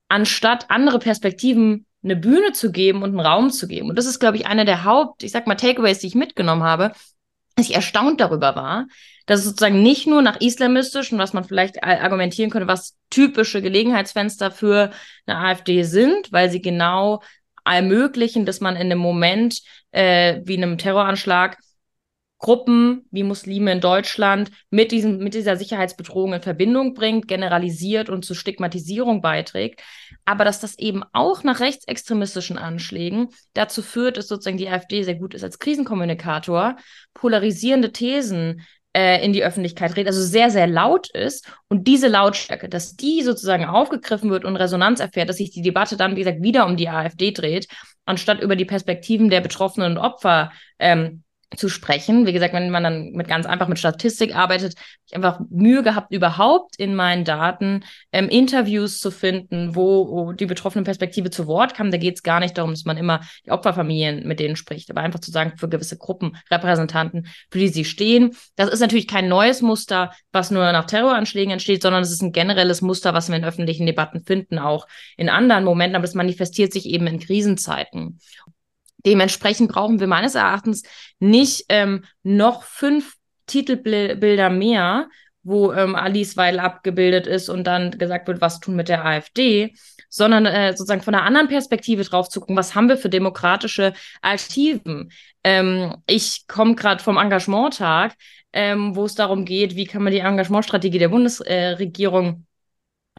anstatt 0.08 0.70
andere 0.70 0.98
Perspektiven 0.98 1.86
eine 2.04 2.16
Bühne 2.16 2.52
zu 2.52 2.70
geben 2.70 3.02
und 3.02 3.10
einen 3.10 3.20
Raum 3.20 3.50
zu 3.50 3.66
geben. 3.66 3.88
Und 3.88 3.96
das 3.96 4.06
ist, 4.06 4.20
glaube 4.20 4.36
ich, 4.36 4.46
einer 4.46 4.64
der 4.64 4.84
Haupt, 4.84 5.22
ich 5.22 5.32
sag 5.32 5.46
mal, 5.46 5.56
Takeaways, 5.56 5.98
die 5.98 6.06
ich 6.06 6.14
mitgenommen 6.14 6.62
habe, 6.62 6.92
dass 7.56 7.66
ich 7.68 7.74
erstaunt 7.74 8.20
darüber 8.20 8.54
war, 8.54 8.86
dass 9.26 9.40
es 9.40 9.46
sozusagen 9.46 9.82
nicht 9.82 10.06
nur 10.06 10.22
nach 10.22 10.40
islamistischen, 10.40 11.18
was 11.18 11.32
man 11.32 11.44
vielleicht 11.44 11.82
argumentieren 11.84 12.50
könnte, 12.50 12.68
was 12.68 12.96
typische 13.10 13.60
Gelegenheitsfenster 13.60 14.50
für 14.50 14.90
eine 15.26 15.38
AfD 15.38 15.82
sind, 15.82 16.32
weil 16.32 16.50
sie 16.50 16.62
genau 16.62 17.22
ermöglichen, 17.64 18.46
dass 18.46 18.60
man 18.60 18.76
in 18.76 18.82
einem 18.82 19.00
Moment 19.00 19.60
äh, 19.90 20.40
wie 20.44 20.56
einem 20.56 20.78
Terroranschlag 20.78 21.58
Gruppen 22.38 23.06
wie 23.10 23.22
Muslime 23.22 23.72
in 23.72 23.80
Deutschland 23.80 24.50
mit, 24.70 24.92
diesem, 24.92 25.18
mit 25.18 25.32
dieser 25.32 25.56
Sicherheitsbedrohung 25.56 26.34
in 26.34 26.42
Verbindung 26.42 26.92
bringt, 26.92 27.28
generalisiert 27.28 28.10
und 28.10 28.26
zu 28.26 28.34
Stigmatisierung 28.34 29.22
beiträgt. 29.22 29.82
Aber 30.26 30.44
dass 30.44 30.60
das 30.60 30.78
eben 30.78 31.02
auch 31.12 31.44
nach 31.44 31.60
rechtsextremistischen 31.60 32.58
Anschlägen 32.58 33.28
dazu 33.54 33.80
führt, 33.80 34.18
dass 34.18 34.28
sozusagen 34.28 34.58
die 34.58 34.68
AfD 34.68 35.02
sehr 35.02 35.14
gut 35.14 35.32
ist 35.32 35.44
als 35.44 35.58
Krisenkommunikator, 35.58 36.76
polarisierende 37.14 37.92
Thesen 37.92 38.66
äh, 38.96 39.22
in 39.22 39.34
die 39.34 39.44
Öffentlichkeit 39.44 39.94
redet, 39.94 40.08
also 40.08 40.22
sehr, 40.22 40.50
sehr 40.50 40.66
laut 40.66 41.10
ist. 41.10 41.46
Und 41.68 41.86
diese 41.86 42.08
Lautstärke, 42.08 42.70
dass 42.70 42.96
die 42.96 43.22
sozusagen 43.22 43.66
aufgegriffen 43.66 44.30
wird 44.30 44.46
und 44.46 44.56
Resonanz 44.56 45.00
erfährt, 45.00 45.28
dass 45.28 45.36
sich 45.36 45.50
die 45.50 45.60
Debatte 45.60 45.98
dann, 45.98 46.16
wie 46.16 46.20
gesagt, 46.20 46.42
wieder 46.42 46.64
um 46.64 46.78
die 46.78 46.88
AfD 46.88 47.30
dreht, 47.30 47.68
anstatt 48.06 48.40
über 48.40 48.56
die 48.56 48.64
Perspektiven 48.64 49.28
der 49.28 49.42
Betroffenen 49.42 49.92
und 49.92 49.98
Opfer 49.98 50.50
ähm, 50.78 51.24
zu 51.54 51.68
sprechen. 51.68 52.26
Wie 52.26 52.32
gesagt, 52.32 52.54
wenn 52.54 52.70
man 52.70 52.82
dann 52.82 53.12
mit 53.12 53.28
ganz 53.28 53.46
einfach 53.46 53.68
mit 53.68 53.78
Statistik 53.78 54.34
arbeitet, 54.34 54.74
ich 55.06 55.14
einfach 55.14 55.40
Mühe 55.48 55.82
gehabt, 55.82 56.12
überhaupt 56.12 56.76
in 56.76 56.94
meinen 56.94 57.24
Daten 57.24 57.84
ähm, 58.10 58.28
Interviews 58.28 58.98
zu 58.98 59.12
finden, 59.12 59.76
wo, 59.76 60.08
wo, 60.08 60.32
die 60.32 60.46
betroffene 60.46 60.84
Perspektive 60.84 61.30
zu 61.30 61.46
Wort 61.46 61.74
kam. 61.74 61.92
Da 61.92 61.98
geht 61.98 62.16
es 62.16 62.22
gar 62.22 62.40
nicht 62.40 62.58
darum, 62.58 62.72
dass 62.72 62.84
man 62.84 62.96
immer 62.96 63.20
die 63.44 63.52
Opferfamilien 63.52 64.26
mit 64.26 64.40
denen 64.40 64.56
spricht, 64.56 64.90
aber 64.90 65.02
einfach 65.02 65.20
zu 65.20 65.30
sagen, 65.30 65.52
für 65.56 65.68
gewisse 65.68 65.96
Gruppenrepräsentanten, 65.96 67.28
für 67.50 67.58
die 67.58 67.68
sie 67.68 67.84
stehen. 67.84 68.36
Das 68.56 68.68
ist 68.68 68.80
natürlich 68.80 69.06
kein 69.06 69.28
neues 69.28 69.62
Muster, 69.62 70.12
was 70.32 70.50
nur 70.50 70.72
nach 70.72 70.86
Terroranschlägen 70.86 71.52
entsteht, 71.52 71.82
sondern 71.82 72.02
es 72.02 72.10
ist 72.10 72.22
ein 72.22 72.32
generelles 72.32 72.82
Muster, 72.82 73.14
was 73.14 73.28
wir 73.28 73.36
in 73.36 73.44
öffentlichen 73.44 73.86
Debatten 73.86 74.24
finden, 74.24 74.58
auch 74.58 74.88
in 75.16 75.28
anderen 75.28 75.64
Momenten, 75.64 75.96
aber 75.96 76.04
es 76.04 76.14
manifestiert 76.14 76.72
sich 76.72 76.86
eben 76.86 77.06
in 77.06 77.20
Krisenzeiten. 77.20 78.18
Dementsprechend 79.06 79.70
brauchen 79.70 80.00
wir 80.00 80.08
meines 80.08 80.34
Erachtens 80.34 80.82
nicht 81.20 81.64
ähm, 81.70 82.04
noch 82.22 82.64
fünf 82.64 83.14
Titelbilder 83.46 84.50
mehr, 84.50 85.08
wo 85.44 85.72
ähm, 85.72 85.94
Alice 85.94 86.36
Weidel 86.36 86.58
abgebildet 86.58 87.28
ist 87.28 87.48
und 87.48 87.64
dann 87.64 87.92
gesagt 87.92 88.26
wird, 88.26 88.40
was 88.40 88.58
tun 88.58 88.74
mit 88.74 88.88
der 88.88 89.04
AfD, 89.04 89.74
sondern 90.08 90.44
äh, 90.44 90.72
sozusagen 90.72 91.02
von 91.02 91.14
einer 91.14 91.24
anderen 91.24 91.46
Perspektive 91.46 92.02
drauf 92.02 92.28
zu 92.28 92.40
gucken, 92.40 92.56
was 92.56 92.74
haben 92.74 92.88
wir 92.88 92.96
für 92.96 93.08
demokratische 93.08 93.92
Alternativen. 94.22 95.12
Ähm, 95.44 95.94
ich 96.06 96.48
komme 96.48 96.74
gerade 96.74 97.02
vom 97.02 97.16
Engagementtag, 97.16 98.14
ähm, 98.52 98.96
wo 98.96 99.04
es 99.04 99.14
darum 99.14 99.44
geht, 99.44 99.76
wie 99.76 99.84
kann 99.84 100.02
man 100.02 100.12
die 100.12 100.18
Engagementstrategie 100.18 100.98
der 100.98 101.10
Bundesregierung 101.10 102.44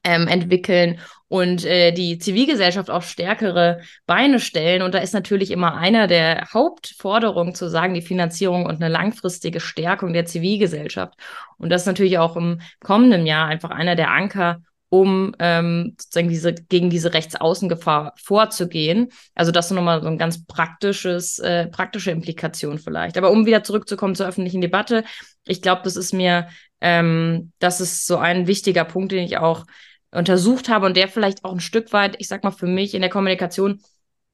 ähm, 0.07 0.27
entwickeln 0.27 0.99
und 1.27 1.65
äh, 1.65 1.91
die 1.91 2.17
Zivilgesellschaft 2.17 2.89
auf 2.89 3.07
stärkere 3.07 3.81
Beine 4.05 4.39
stellen. 4.39 4.81
Und 4.81 4.93
da 4.95 4.99
ist 4.99 5.13
natürlich 5.13 5.51
immer 5.51 5.75
einer 5.75 6.07
der 6.07 6.47
Hauptforderungen 6.53 7.53
zu 7.53 7.69
sagen, 7.69 7.93
die 7.93 8.01
Finanzierung 8.01 8.65
und 8.65 8.75
eine 8.75 8.87
langfristige 8.87 9.59
Stärkung 9.59 10.13
der 10.13 10.25
Zivilgesellschaft. 10.25 11.15
Und 11.57 11.69
das 11.69 11.81
ist 11.81 11.87
natürlich 11.87 12.17
auch 12.17 12.37
im 12.37 12.61
kommenden 12.79 13.25
Jahr 13.25 13.47
einfach 13.47 13.71
einer 13.71 13.95
der 13.95 14.11
Anker, 14.11 14.61
um 14.89 15.35
ähm, 15.39 15.95
sozusagen 15.99 16.29
diese 16.29 16.53
gegen 16.53 16.89
diese 16.89 17.13
Rechtsaußengefahr 17.13 18.13
vorzugehen. 18.15 19.09
Also 19.35 19.51
das 19.51 19.65
ist 19.65 19.71
nochmal 19.71 20.01
so 20.01 20.07
ein 20.07 20.17
ganz 20.17 20.45
praktisches, 20.45 21.39
äh, 21.39 21.67
praktische 21.67 22.11
Implikation 22.11 22.79
vielleicht. 22.79 23.17
Aber 23.17 23.31
um 23.31 23.45
wieder 23.45 23.63
zurückzukommen 23.63 24.15
zur 24.15 24.27
öffentlichen 24.27 24.61
Debatte, 24.61 25.03
ich 25.45 25.61
glaube, 25.61 25.81
das 25.83 25.97
ist 25.97 26.13
mir, 26.13 26.47
ähm, 26.79 27.51
das 27.59 27.81
ist 27.81 28.07
so 28.07 28.15
ein 28.15 28.47
wichtiger 28.47 28.85
Punkt, 28.85 29.11
den 29.11 29.25
ich 29.25 29.37
auch 29.37 29.65
untersucht 30.11 30.69
habe 30.69 30.85
und 30.85 30.97
der 30.97 31.07
vielleicht 31.07 31.43
auch 31.43 31.53
ein 31.53 31.59
Stück 31.59 31.93
weit, 31.93 32.15
ich 32.19 32.27
sag 32.27 32.43
mal, 32.43 32.51
für 32.51 32.67
mich 32.67 32.93
in 32.93 33.01
der 33.01 33.09
Kommunikation 33.09 33.81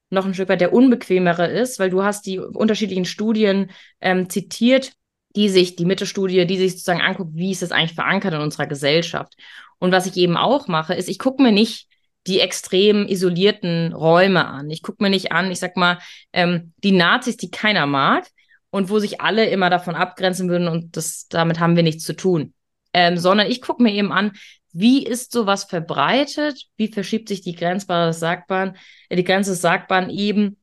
noch 0.09 0.25
ein 0.25 0.33
Stück 0.33 0.49
weit 0.49 0.61
der 0.61 0.73
unbequemere 0.73 1.47
ist, 1.47 1.79
weil 1.79 1.89
du 1.89 2.03
hast 2.03 2.25
die 2.25 2.39
unterschiedlichen 2.39 3.05
Studien 3.05 3.71
ähm, 3.99 4.29
zitiert, 4.29 4.93
die 5.35 5.49
sich, 5.49 5.75
die 5.75 5.85
Mitte-Studie, 5.85 6.45
die 6.45 6.57
sich 6.57 6.73
sozusagen 6.73 7.01
anguckt, 7.01 7.31
wie 7.33 7.51
ist 7.51 7.63
das 7.63 7.71
eigentlich 7.71 7.95
verankert 7.95 8.33
in 8.33 8.41
unserer 8.41 8.67
Gesellschaft. 8.67 9.33
Und 9.79 9.91
was 9.91 10.05
ich 10.05 10.15
eben 10.17 10.37
auch 10.37 10.67
mache, 10.67 10.93
ist, 10.93 11.09
ich 11.09 11.19
gucke 11.19 11.41
mir 11.41 11.51
nicht 11.51 11.87
die 12.27 12.39
extrem 12.39 13.07
isolierten 13.07 13.91
Räume 13.93 14.45
an. 14.45 14.69
Ich 14.69 14.81
gucke 14.81 15.03
mir 15.03 15.09
nicht 15.09 15.31
an, 15.31 15.51
ich 15.51 15.59
sag 15.59 15.75
mal, 15.75 15.97
ähm, 16.31 16.73
die 16.83 16.91
Nazis, 16.93 17.37
die 17.37 17.51
keiner 17.51 17.85
mag 17.85 18.27
und 18.69 18.89
wo 18.89 18.99
sich 18.99 19.19
alle 19.19 19.45
immer 19.47 19.69
davon 19.69 19.95
abgrenzen 19.95 20.49
würden 20.49 20.67
und 20.67 20.95
das, 20.95 21.27
damit 21.29 21.59
haben 21.59 21.75
wir 21.75 21.83
nichts 21.83 22.03
zu 22.05 22.15
tun. 22.15 22.53
Ähm, 22.93 23.17
sondern 23.17 23.47
ich 23.47 23.61
gucke 23.61 23.83
mir 23.83 23.91
eben 23.91 24.11
an, 24.11 24.33
wie 24.73 25.05
ist 25.05 25.31
sowas 25.31 25.63
verbreitet? 25.63 26.65
Wie 26.75 26.87
verschiebt 26.87 27.29
sich 27.29 27.41
die 27.41 27.55
grenzbare 27.55 28.11
Sagbahn, 28.11 28.75
äh, 29.09 29.15
die 29.15 29.23
Grenze 29.23 29.51
des 29.51 29.61
Sagbahn 29.61 30.09
eben 30.09 30.57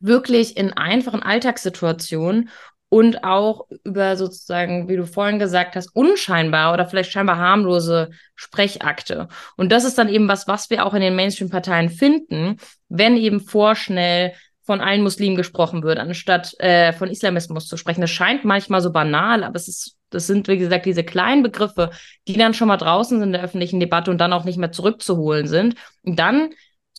wirklich 0.00 0.56
in 0.56 0.72
einfachen 0.72 1.22
Alltagssituationen 1.22 2.50
und 2.88 3.24
auch 3.24 3.66
über 3.84 4.16
sozusagen, 4.16 4.88
wie 4.88 4.96
du 4.96 5.06
vorhin 5.06 5.38
gesagt 5.38 5.76
hast, 5.76 5.94
unscheinbar 5.94 6.72
oder 6.72 6.86
vielleicht 6.86 7.10
scheinbar 7.10 7.36
harmlose 7.36 8.10
Sprechakte. 8.34 9.28
Und 9.56 9.72
das 9.72 9.84
ist 9.84 9.98
dann 9.98 10.08
eben 10.08 10.28
was, 10.28 10.48
was 10.48 10.70
wir 10.70 10.86
auch 10.86 10.94
in 10.94 11.02
den 11.02 11.16
Mainstream-Parteien 11.16 11.90
finden, 11.90 12.56
wenn 12.88 13.16
eben 13.16 13.40
vorschnell 13.40 14.32
von 14.62 14.80
allen 14.80 15.02
Muslimen 15.02 15.36
gesprochen 15.36 15.82
wird, 15.82 15.98
anstatt 15.98 16.58
äh, 16.60 16.92
von 16.92 17.10
Islamismus 17.10 17.66
zu 17.66 17.76
sprechen. 17.76 18.02
Das 18.02 18.10
scheint 18.10 18.44
manchmal 18.44 18.80
so 18.80 18.92
banal, 18.92 19.44
aber 19.44 19.56
es 19.56 19.68
ist 19.68 19.97
Das 20.10 20.26
sind, 20.26 20.48
wie 20.48 20.58
gesagt, 20.58 20.86
diese 20.86 21.04
kleinen 21.04 21.42
Begriffe, 21.42 21.90
die 22.26 22.34
dann 22.34 22.54
schon 22.54 22.68
mal 22.68 22.76
draußen 22.76 23.18
sind 23.18 23.28
in 23.28 23.32
der 23.32 23.42
öffentlichen 23.42 23.80
Debatte 23.80 24.10
und 24.10 24.18
dann 24.18 24.32
auch 24.32 24.44
nicht 24.44 24.58
mehr 24.58 24.72
zurückzuholen 24.72 25.46
sind. 25.46 25.74
Und 26.02 26.18
dann 26.18 26.50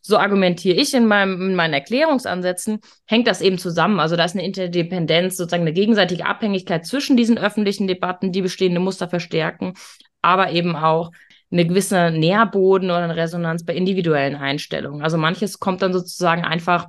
so 0.01 0.17
argumentiere 0.17 0.79
ich 0.79 0.93
in, 0.93 1.05
meinem, 1.05 1.49
in 1.49 1.55
meinen 1.55 1.73
Erklärungsansätzen, 1.73 2.79
hängt 3.05 3.27
das 3.27 3.41
eben 3.41 3.57
zusammen. 3.57 3.99
Also 3.99 4.15
da 4.15 4.25
ist 4.25 4.35
eine 4.35 4.45
Interdependenz, 4.45 5.37
sozusagen 5.37 5.63
eine 5.63 5.73
gegenseitige 5.73 6.25
Abhängigkeit 6.25 6.85
zwischen 6.85 7.17
diesen 7.17 7.37
öffentlichen 7.37 7.87
Debatten, 7.87 8.31
die 8.31 8.41
bestehende 8.41 8.79
Muster 8.79 9.09
verstärken, 9.09 9.73
aber 10.21 10.51
eben 10.51 10.75
auch 10.75 11.11
eine 11.51 11.65
gewisse 11.65 12.11
Nährboden 12.11 12.89
oder 12.89 13.03
eine 13.03 13.15
Resonanz 13.15 13.65
bei 13.65 13.73
individuellen 13.73 14.35
Einstellungen. 14.35 15.01
Also 15.01 15.17
manches 15.17 15.59
kommt 15.59 15.81
dann 15.81 15.93
sozusagen 15.93 16.43
einfach 16.43 16.87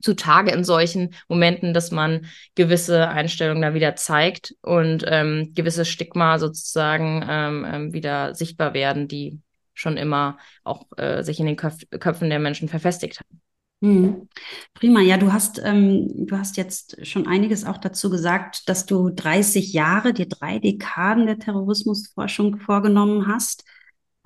zutage 0.00 0.50
in 0.50 0.64
solchen 0.64 1.14
Momenten, 1.28 1.74
dass 1.74 1.90
man 1.90 2.26
gewisse 2.54 3.08
Einstellungen 3.08 3.62
da 3.62 3.74
wieder 3.74 3.96
zeigt 3.96 4.54
und 4.62 5.04
ähm, 5.06 5.52
gewisse 5.54 5.84
Stigma 5.84 6.38
sozusagen 6.38 7.24
ähm, 7.28 7.66
ähm, 7.70 7.92
wieder 7.92 8.34
sichtbar 8.34 8.74
werden, 8.74 9.08
die 9.08 9.40
schon 9.74 9.96
immer 9.96 10.38
auch 10.64 10.86
äh, 10.96 11.22
sich 11.22 11.40
in 11.40 11.46
den 11.46 11.56
Köpf 11.56 11.84
Köpfen 11.98 12.30
der 12.30 12.38
Menschen 12.38 12.68
verfestigt 12.68 13.20
haben. 13.20 13.40
Hm. 13.82 14.28
Prima, 14.74 15.00
ja, 15.00 15.16
du 15.16 15.32
hast, 15.32 15.58
ähm, 15.64 16.26
du 16.26 16.36
hast 16.36 16.58
jetzt 16.58 17.06
schon 17.06 17.26
einiges 17.26 17.64
auch 17.64 17.78
dazu 17.78 18.10
gesagt, 18.10 18.68
dass 18.68 18.84
du 18.84 19.08
30 19.08 19.72
Jahre, 19.72 20.12
dir 20.12 20.28
drei 20.28 20.58
Dekaden 20.58 21.24
der 21.24 21.38
Terrorismusforschung 21.38 22.58
vorgenommen 22.58 23.26
hast. 23.26 23.64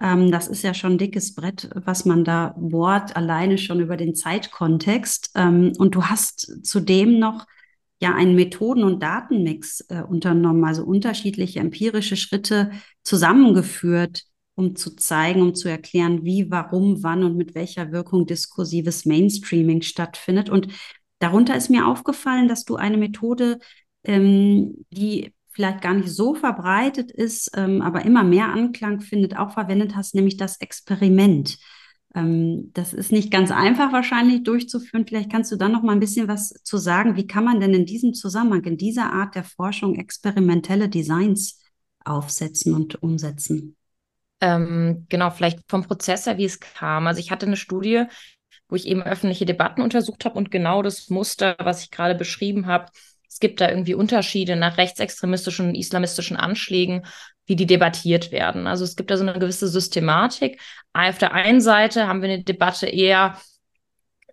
Ähm, 0.00 0.30
das 0.30 0.48
ist 0.48 0.62
ja 0.62 0.74
schon 0.74 0.98
dickes 0.98 1.34
Brett, 1.34 1.70
was 1.74 2.04
man 2.04 2.24
da 2.24 2.54
bohrt, 2.58 3.16
alleine 3.16 3.58
schon 3.58 3.80
über 3.80 3.96
den 3.96 4.14
Zeitkontext. 4.14 5.30
Ähm, 5.34 5.72
und 5.78 5.94
du 5.94 6.04
hast 6.04 6.64
zudem 6.64 7.18
noch 7.18 7.46
ja 8.00 8.14
einen 8.14 8.34
Methoden- 8.34 8.84
und 8.84 9.02
Datenmix 9.02 9.80
äh, 9.88 10.02
unternommen, 10.02 10.64
also 10.64 10.84
unterschiedliche 10.84 11.60
empirische 11.60 12.16
Schritte 12.16 12.72
zusammengeführt 13.02 14.24
um 14.54 14.76
zu 14.76 14.94
zeigen, 14.96 15.42
um 15.42 15.54
zu 15.54 15.68
erklären, 15.68 16.24
wie, 16.24 16.50
warum, 16.50 17.02
wann 17.02 17.24
und 17.24 17.36
mit 17.36 17.54
welcher 17.54 17.92
Wirkung 17.92 18.26
diskursives 18.26 19.04
Mainstreaming 19.04 19.82
stattfindet. 19.82 20.48
Und 20.48 20.68
darunter 21.18 21.56
ist 21.56 21.70
mir 21.70 21.86
aufgefallen, 21.86 22.48
dass 22.48 22.64
du 22.64 22.76
eine 22.76 22.96
Methode, 22.96 23.58
ähm, 24.04 24.84
die 24.90 25.33
vielleicht 25.54 25.80
gar 25.80 25.94
nicht 25.94 26.10
so 26.10 26.34
verbreitet 26.34 27.10
ist, 27.12 27.52
ähm, 27.54 27.80
aber 27.80 28.04
immer 28.04 28.24
mehr 28.24 28.48
Anklang 28.48 29.00
findet, 29.00 29.36
auch 29.38 29.52
verwendet 29.52 29.94
hast, 29.94 30.14
nämlich 30.14 30.36
das 30.36 30.56
Experiment. 30.56 31.58
Ähm, 32.14 32.70
das 32.74 32.92
ist 32.92 33.12
nicht 33.12 33.30
ganz 33.30 33.50
einfach 33.50 33.92
wahrscheinlich 33.92 34.42
durchzuführen. 34.42 35.06
Vielleicht 35.06 35.30
kannst 35.30 35.52
du 35.52 35.56
dann 35.56 35.72
noch 35.72 35.82
mal 35.82 35.92
ein 35.92 36.00
bisschen 36.00 36.28
was 36.28 36.50
zu 36.64 36.76
sagen. 36.76 37.16
Wie 37.16 37.26
kann 37.26 37.44
man 37.44 37.60
denn 37.60 37.72
in 37.72 37.86
diesem 37.86 38.14
Zusammenhang, 38.14 38.64
in 38.64 38.76
dieser 38.76 39.12
Art 39.12 39.36
der 39.36 39.44
Forschung 39.44 39.94
experimentelle 39.94 40.88
Designs 40.88 41.62
aufsetzen 42.04 42.74
und 42.74 43.00
umsetzen? 43.02 43.76
Ähm, 44.40 45.06
genau, 45.08 45.30
vielleicht 45.30 45.60
vom 45.68 45.84
Prozess 45.84 46.26
her, 46.26 46.36
wie 46.36 46.44
es 46.44 46.58
kam. 46.60 47.06
Also 47.06 47.20
ich 47.20 47.30
hatte 47.30 47.46
eine 47.46 47.56
Studie, 47.56 48.04
wo 48.68 48.76
ich 48.76 48.86
eben 48.86 49.02
öffentliche 49.02 49.46
Debatten 49.46 49.82
untersucht 49.82 50.24
habe 50.24 50.36
und 50.36 50.50
genau 50.50 50.82
das 50.82 51.08
Muster, 51.10 51.56
was 51.60 51.84
ich 51.84 51.90
gerade 51.90 52.14
beschrieben 52.14 52.66
habe. 52.66 52.86
Es 53.34 53.40
gibt 53.40 53.60
da 53.60 53.68
irgendwie 53.68 53.94
Unterschiede 53.94 54.54
nach 54.54 54.78
rechtsextremistischen 54.78 55.70
und 55.70 55.74
islamistischen 55.74 56.36
Anschlägen, 56.36 57.04
wie 57.46 57.56
die 57.56 57.66
debattiert 57.66 58.30
werden. 58.30 58.68
Also 58.68 58.84
es 58.84 58.94
gibt 58.94 59.10
da 59.10 59.16
so 59.16 59.24
eine 59.24 59.36
gewisse 59.36 59.66
Systematik. 59.66 60.60
Auf 60.92 61.18
der 61.18 61.32
einen 61.32 61.60
Seite 61.60 62.06
haben 62.06 62.22
wir 62.22 62.28
eine 62.28 62.44
Debatte 62.44 62.86
eher 62.86 63.36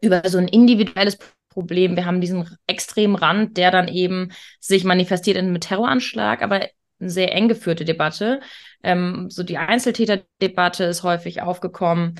über 0.03 0.22
so 0.29 0.38
ein 0.38 0.48
individuelles 0.48 1.17
Problem. 1.50 1.96
Wir 1.96 2.05
haben 2.05 2.22
diesen 2.22 2.48
extremen 2.67 3.15
Rand, 3.15 3.58
der 3.58 3.72
dann 3.72 3.88
eben 3.88 4.34
sich 4.60 4.84
manifestiert 4.84 5.36
in 5.36 5.48
einem 5.48 5.60
Terroranschlag, 5.60 6.43
aber 6.43 6.67
eine 7.00 7.10
sehr 7.10 7.34
eng 7.34 7.48
geführte 7.48 7.86
Debatte. 7.86 8.39
Ähm, 8.84 9.31
so 9.31 9.41
die 9.41 9.58
Einzeltäterdebatte 9.58 10.84
ist 10.84 11.01
häufig 11.01 11.41
aufgekommen, 11.41 12.20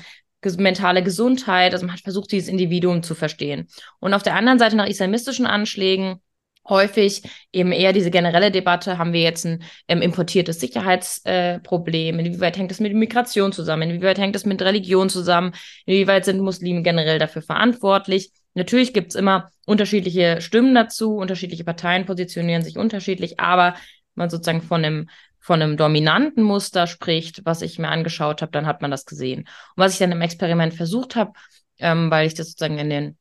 mentale 0.58 1.04
Gesundheit, 1.04 1.74
also 1.74 1.86
man 1.86 1.94
hat 1.94 2.02
versucht, 2.02 2.32
dieses 2.32 2.48
Individuum 2.48 3.04
zu 3.04 3.14
verstehen. 3.14 3.68
Und 4.00 4.14
auf 4.14 4.24
der 4.24 4.34
anderen 4.34 4.58
Seite 4.58 4.74
nach 4.74 4.88
islamistischen 4.88 5.46
Anschlägen 5.46 6.20
häufig 6.68 7.22
eben 7.52 7.72
eher 7.72 7.92
diese 7.92 8.10
generelle 8.10 8.50
Debatte, 8.50 8.98
haben 8.98 9.12
wir 9.12 9.22
jetzt 9.22 9.44
ein 9.44 9.62
ähm, 9.88 10.02
importiertes 10.02 10.60
Sicherheitsproblem, 10.60 12.18
äh, 12.18 12.24
inwieweit 12.24 12.56
hängt 12.56 12.70
das 12.70 12.80
mit 12.80 12.94
Migration 12.94 13.52
zusammen, 13.52 13.90
inwieweit 13.90 14.18
hängt 14.18 14.34
das 14.34 14.44
mit 14.44 14.62
Religion 14.62 15.08
zusammen, 15.08 15.52
inwieweit 15.86 16.24
sind 16.24 16.40
Muslime 16.40 16.82
generell 16.82 17.18
dafür 17.18 17.42
verantwortlich. 17.42 18.30
Natürlich 18.54 18.92
gibt 18.92 19.10
es 19.10 19.14
immer 19.16 19.50
unterschiedliche 19.66 20.40
Stimmen 20.40 20.74
dazu, 20.74 21.16
unterschiedliche 21.16 21.64
Parteien 21.64 22.06
positionieren 22.06 22.62
sich 22.62 22.76
unterschiedlich, 22.76 23.40
aber 23.40 23.74
man 24.14 24.30
sozusagen 24.30 24.62
von 24.62 24.84
einem 24.84 25.08
von 25.44 25.60
einem 25.60 25.76
dominanten 25.76 26.44
Muster 26.44 26.86
spricht, 26.86 27.44
was 27.44 27.62
ich 27.62 27.76
mir 27.80 27.88
angeschaut 27.88 28.42
habe, 28.42 28.52
dann 28.52 28.64
hat 28.64 28.80
man 28.80 28.92
das 28.92 29.06
gesehen. 29.06 29.40
Und 29.40 29.48
was 29.74 29.94
ich 29.94 29.98
dann 29.98 30.12
im 30.12 30.20
Experiment 30.20 30.72
versucht 30.72 31.16
habe, 31.16 31.32
ähm, 31.80 32.12
weil 32.12 32.28
ich 32.28 32.34
das 32.34 32.50
sozusagen 32.50 32.78
in 32.78 32.90
den 32.90 33.18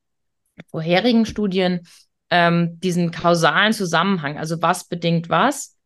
vorherigen 0.70 1.26
Studien 1.26 1.82
ähm, 2.32 2.80
diesen 2.80 3.12
kausalen 3.12 3.74
Zusammenhang, 3.74 4.38
also 4.38 4.62
was 4.62 4.88
bedingt 4.88 5.30
was 5.30 5.78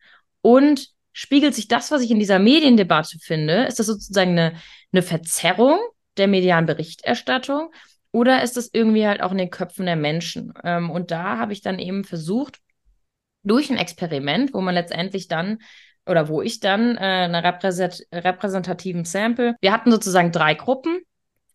und 0.42 0.88
spiegelt 1.12 1.56
sich 1.56 1.68
das, 1.68 1.92
was 1.92 2.02
ich 2.02 2.12
in 2.12 2.20
dieser 2.20 2.40
Mediendebatte 2.40 3.18
finde, 3.20 3.66
ist 3.66 3.80
das 3.80 3.88
sozusagen 3.88 4.32
eine, 4.32 4.54
eine 4.94 5.02
Verzerrung 5.02 5.80
der 6.18 6.28
medialen 6.28 6.66
Berichterstattung 6.66 7.72
oder 8.12 8.44
ist 8.44 8.56
das 8.56 8.70
irgendwie 8.72 9.08
halt 9.08 9.22
auch 9.22 9.32
in 9.32 9.38
den 9.38 9.50
Köpfen 9.50 9.86
der 9.86 9.96
Menschen? 9.96 10.54
Ähm, 10.64 10.90
und 10.90 11.12
da 11.12 11.38
habe 11.38 11.52
ich 11.52 11.62
dann 11.62 11.80
eben 11.80 12.04
versucht, 12.04 12.60
durch 13.44 13.70
ein 13.70 13.78
Experiment, 13.78 14.54
wo 14.54 14.62
man 14.62 14.74
letztendlich 14.74 15.28
dann 15.28 15.60
oder 16.06 16.28
wo 16.28 16.42
ich 16.42 16.60
dann 16.60 16.98
äh, 16.98 17.00
eine 17.00 17.44
repräsent 17.44 18.06
repräsentativen 18.12 19.06
Sample, 19.06 19.56
wir 19.62 19.72
hatten 19.72 19.92
sozusagen 19.92 20.32
drei 20.32 20.54
Gruppen 20.54 21.02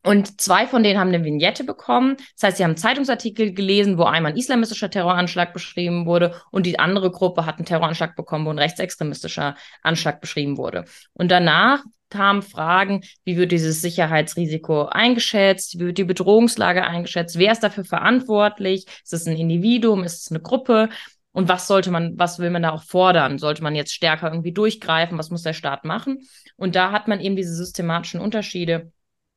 und 0.02 0.40
zwei 0.40 0.66
von 0.66 0.82
denen 0.82 0.98
haben 0.98 1.08
eine 1.08 1.24
Vignette 1.24 1.64
bekommen. 1.64 2.16
Das 2.36 2.44
heißt, 2.44 2.56
sie 2.56 2.64
haben 2.64 2.76
Zeitungsartikel 2.76 3.52
gelesen, 3.52 3.98
wo 3.98 4.04
einmal 4.04 4.32
ein 4.32 4.38
islamistischer 4.38 4.90
Terroranschlag 4.90 5.52
beschrieben 5.52 6.06
wurde 6.06 6.34
und 6.50 6.64
die 6.66 6.78
andere 6.78 7.10
Gruppe 7.10 7.44
hat 7.44 7.56
einen 7.56 7.66
Terroranschlag 7.66 8.16
bekommen, 8.16 8.46
wo 8.46 8.50
ein 8.50 8.58
rechtsextremistischer 8.58 9.56
Anschlag 9.82 10.20
beschrieben 10.20 10.56
wurde. 10.56 10.84
Und 11.12 11.30
danach 11.30 11.82
kamen 12.08 12.42
Fragen, 12.42 13.02
wie 13.24 13.36
wird 13.36 13.52
dieses 13.52 13.82
Sicherheitsrisiko 13.82 14.86
eingeschätzt, 14.86 15.78
wie 15.78 15.86
wird 15.86 15.98
die 15.98 16.04
Bedrohungslage 16.04 16.84
eingeschätzt, 16.84 17.38
wer 17.38 17.52
ist 17.52 17.62
dafür 17.62 17.84
verantwortlich, 17.84 18.86
ist 19.04 19.12
es 19.12 19.26
ein 19.26 19.36
Individuum, 19.36 20.02
ist 20.02 20.24
es 20.24 20.30
eine 20.30 20.40
Gruppe 20.40 20.88
und 21.32 21.48
was 21.48 21.66
sollte 21.66 21.90
man, 21.90 22.18
was 22.18 22.38
will 22.38 22.50
man 22.50 22.62
da 22.62 22.70
auch 22.70 22.82
fordern? 22.82 23.38
Sollte 23.38 23.62
man 23.62 23.76
jetzt 23.76 23.92
stärker 23.92 24.28
irgendwie 24.28 24.52
durchgreifen? 24.52 25.16
Was 25.16 25.30
muss 25.30 25.42
der 25.42 25.52
Staat 25.52 25.84
machen? 25.84 26.26
Und 26.56 26.74
da 26.74 26.90
hat 26.90 27.06
man 27.06 27.20
eben 27.20 27.36
diese 27.36 27.54
systematischen 27.54 28.20
Unterschiede 28.20 28.90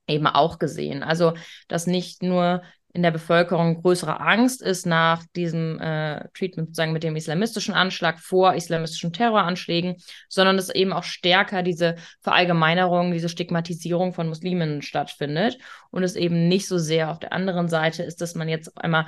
eben 0.08 0.28
auch 0.28 0.60
gesehen. 0.60 1.04
Also, 1.04 1.34
dass 1.68 1.88
nicht 1.88 2.24
nur 2.24 2.62
in 2.94 3.02
der 3.02 3.12
Bevölkerung 3.12 3.82
größere 3.82 4.20
Angst 4.20 4.62
ist 4.62 4.86
nach 4.86 5.24
diesem 5.36 5.80
äh, 5.80 6.28
Treatment 6.36 6.70
sozusagen 6.70 6.94
mit 6.94 7.04
dem 7.04 7.16
islamistischen 7.16 7.74
Anschlag 7.74 8.20
vor 8.20 8.54
islamistischen 8.54 9.12
Terroranschlägen, 9.12 9.96
sondern 10.30 10.58
dass 10.58 10.70
eben 10.70 10.94
auch 10.94 11.04
stärker 11.04 11.64
diese 11.64 11.96
Verallgemeinerung, 12.22 13.12
diese 13.12 13.30
Stigmatisierung 13.30 14.14
von 14.14 14.30
Muslimen 14.30 14.84
stattfindet 14.84 15.58
und 15.90 16.04
es 16.04 16.16
eben 16.16 16.48
nicht 16.48 16.68
so 16.68 16.78
sehr 16.78 17.10
auf 17.10 17.18
der 17.18 17.34
anderen 17.34 17.68
Seite 17.68 18.04
ist, 18.04 18.22
dass 18.22 18.36
man 18.36 18.48
jetzt 18.48 18.78
einmal 18.78 19.08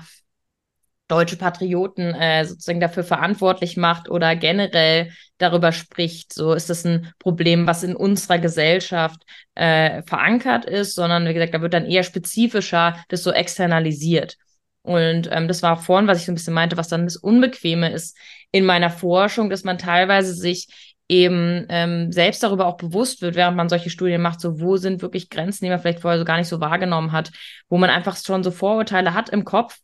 deutsche 1.08 1.38
Patrioten 1.38 2.14
äh, 2.16 2.46
sozusagen 2.46 2.80
dafür 2.80 3.04
verantwortlich 3.04 3.78
macht 3.78 4.10
oder 4.10 4.36
generell 4.36 5.12
darüber 5.38 5.72
spricht. 5.72 6.34
So 6.34 6.54
ist 6.54 6.70
das 6.70 6.86
ein 6.86 7.14
Problem, 7.20 7.68
was 7.68 7.84
in 7.84 7.96
unserer 7.96 8.40
Gesellschaft 8.40 9.22
äh, 9.54 10.02
verankert 10.04 10.66
ist, 10.66 10.96
sondern 10.96 11.28
wie 11.28 11.34
gesagt, 11.34 11.54
da 11.54 11.62
wird 11.62 11.74
dann 11.74 11.86
eher 11.86 12.04
spezifischer 12.04 12.98
das 13.10 13.24
so 13.24 13.32
externalisiert. 13.32 14.38
Und 14.82 15.30
ähm, 15.32 15.48
das 15.48 15.64
war 15.64 15.78
vorhin, 15.78 16.08
was 16.08 16.20
ich 16.20 16.26
so 16.26 16.32
ein 16.32 16.36
bisschen 16.36 16.54
meinte, 16.54 16.78
was 16.78 16.88
dann 16.88 17.06
das 17.06 17.18
Unbequeme 17.18 17.92
ist 17.92 18.18
in 18.52 18.66
meiner 18.66 18.90
Forschung, 18.90 19.50
dass 19.50 19.64
man 19.64 19.78
teilweise 19.78 20.34
sich 20.34 20.68
eben 21.08 21.66
ähm, 21.70 22.12
selbst 22.12 22.42
darüber 22.42 22.66
auch 22.66 22.78
bewusst 22.78 23.22
wird, 23.22 23.36
während 23.36 23.58
man 23.58 23.70
solche 23.70 23.90
Studien 23.90 24.22
macht, 24.22 24.42
so 24.42 24.60
wo 24.60 24.78
sind 24.78 25.02
wirklich 25.02 25.30
Grenzen, 25.30 25.66
die 25.66 25.70
man 25.70 25.80
vielleicht 25.80 26.00
vorher 26.00 26.20
so 26.20 26.26
gar 26.26 26.38
nicht 26.38 26.48
so 26.48 26.60
wahrgenommen 26.60 27.12
hat, 27.12 27.32
wo 27.70 27.78
man 27.78 27.90
einfach 27.90 28.18
schon 28.18 28.44
so 28.44 28.52
Vorurteile 28.52 29.14
hat 29.14 29.30
im 29.30 29.44
Kopf, 29.46 29.78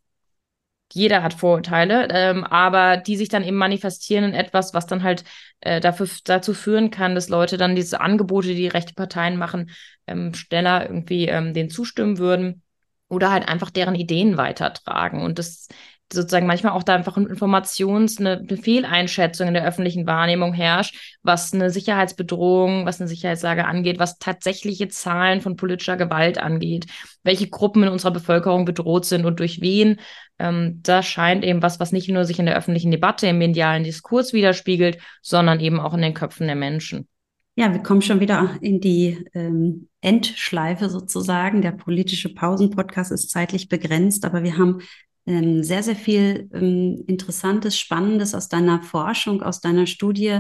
jeder 0.94 1.24
hat 1.24 1.34
Vorurteile, 1.34 2.08
ähm, 2.12 2.44
aber 2.44 2.98
die 2.98 3.18
sich 3.18 3.30
dann 3.30 3.44
eben 3.44 3.58
manifestieren 3.58 4.26
in 4.26 4.34
etwas, 4.34 4.74
was 4.74 4.88
dann 4.88 5.04
halt 5.04 5.24
äh, 5.62 5.80
dafür, 5.80 6.08
dazu 6.26 6.54
führen 6.54 6.92
kann, 6.92 7.16
dass 7.16 7.30
Leute 7.30 7.58
dann 7.58 7.76
diese 7.76 8.02
Angebote, 8.02 8.50
die 8.56 8.68
rechte 8.68 8.94
Parteien 8.94 9.38
machen, 9.38 9.72
ähm, 10.08 10.34
schneller 10.34 10.88
irgendwie 10.88 11.28
ähm, 11.28 11.54
denen 11.54 11.70
zustimmen 11.70 12.18
würden 12.18 12.64
oder 13.08 13.32
halt 13.32 13.48
einfach 13.48 13.70
deren 13.70 13.96
Ideen 13.96 14.38
weitertragen. 14.38 15.22
Und 15.22 15.40
das 15.40 15.68
sozusagen 16.14 16.48
manchmal 16.48 16.74
auch 16.74 16.84
da 16.84 16.96
einfach 16.96 17.18
Informations-, 17.18 18.20
eine, 18.20 18.40
eine 18.40 18.58
Fehleinschätzung 18.58 19.48
in 19.48 19.54
der 19.54 19.66
öffentlichen 19.66 20.08
Wahrnehmung 20.08 20.54
herrscht, 20.54 21.18
was 21.24 21.54
eine 21.54 21.70
Sicherheitsbedrohung, 21.70 22.86
was 22.86 23.00
eine 23.00 23.08
Sicherheitslage 23.08 23.66
angeht, 23.66 24.00
was 24.00 24.20
tatsächliche 24.20 24.88
Zahlen 24.88 25.42
von 25.42 25.56
politischer 25.56 25.98
Gewalt 25.98 26.38
angeht, 26.38 26.86
welche 27.24 27.50
Gruppen 27.50 27.84
in 27.84 27.90
unserer 27.90 28.12
Bevölkerung 28.12 28.66
bedroht 28.66 29.06
sind 29.06 29.26
und 29.26 29.40
durch 29.40 29.62
wen. 29.62 30.00
Ähm, 30.40 30.80
das 30.84 31.06
scheint 31.06 31.44
eben 31.44 31.62
was, 31.62 31.80
was 31.80 31.92
nicht 31.92 32.10
nur 32.10 32.26
sich 32.26 32.40
in 32.40 32.46
der 32.46 32.58
öffentlichen 32.58 32.92
Debatte, 32.92 33.28
im 33.28 33.38
medialen 33.38 33.84
Diskurs 33.84 34.34
widerspiegelt, 34.34 34.98
sondern 35.22 35.60
eben 35.60 35.80
auch 35.80 35.94
in 35.94 36.02
den 36.02 36.14
Köpfen 36.14 36.48
der 36.48 36.56
Menschen. 36.56 37.08
Ja, 37.56 37.74
wir 37.74 37.84
kommen 37.84 38.02
schon 38.02 38.22
wieder 38.22 38.58
in 38.62 38.80
die 38.80 39.26
ähm, 39.34 39.90
Endschleife 40.00 40.90
sozusagen. 40.90 41.62
Der 41.62 41.74
politische 41.74 42.34
Pausen-Podcast 42.34 43.12
ist 43.12 43.30
zeitlich 43.30 43.68
begrenzt, 43.68 44.24
aber 44.24 44.44
wir 44.44 44.58
haben 44.58 44.82
ähm, 45.26 45.64
sehr, 45.64 45.84
sehr 45.84 45.96
viel 45.96 46.50
ähm, 46.54 47.04
Interessantes, 47.08 47.78
Spannendes 47.78 48.34
aus 48.36 48.50
deiner 48.50 48.82
Forschung, 48.82 49.42
aus 49.44 49.62
deiner 49.62 49.88
Studie 49.88 50.40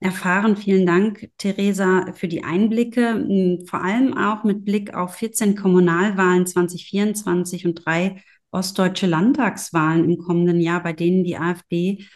erfahren. 0.00 0.56
Vielen 0.56 0.86
Dank, 0.86 1.30
Theresa, 1.38 2.12
für 2.14 2.28
die 2.28 2.44
Einblicke, 2.44 3.26
ähm, 3.28 3.66
vor 3.66 3.82
allem 3.82 4.16
auch 4.16 4.44
mit 4.44 4.64
Blick 4.64 4.94
auf 4.94 5.14
14 5.16 5.56
Kommunalwahlen 5.56 6.46
2024 6.46 7.66
und 7.66 7.74
drei 7.84 8.22
ostdeutsche 8.50 9.06
Landtagswahlen 9.06 10.04
im 10.04 10.18
kommenden 10.18 10.60
Jahr, 10.60 10.82
bei 10.82 10.92
denen 10.92 11.24
die 11.24 11.36
AfD 11.36 12.06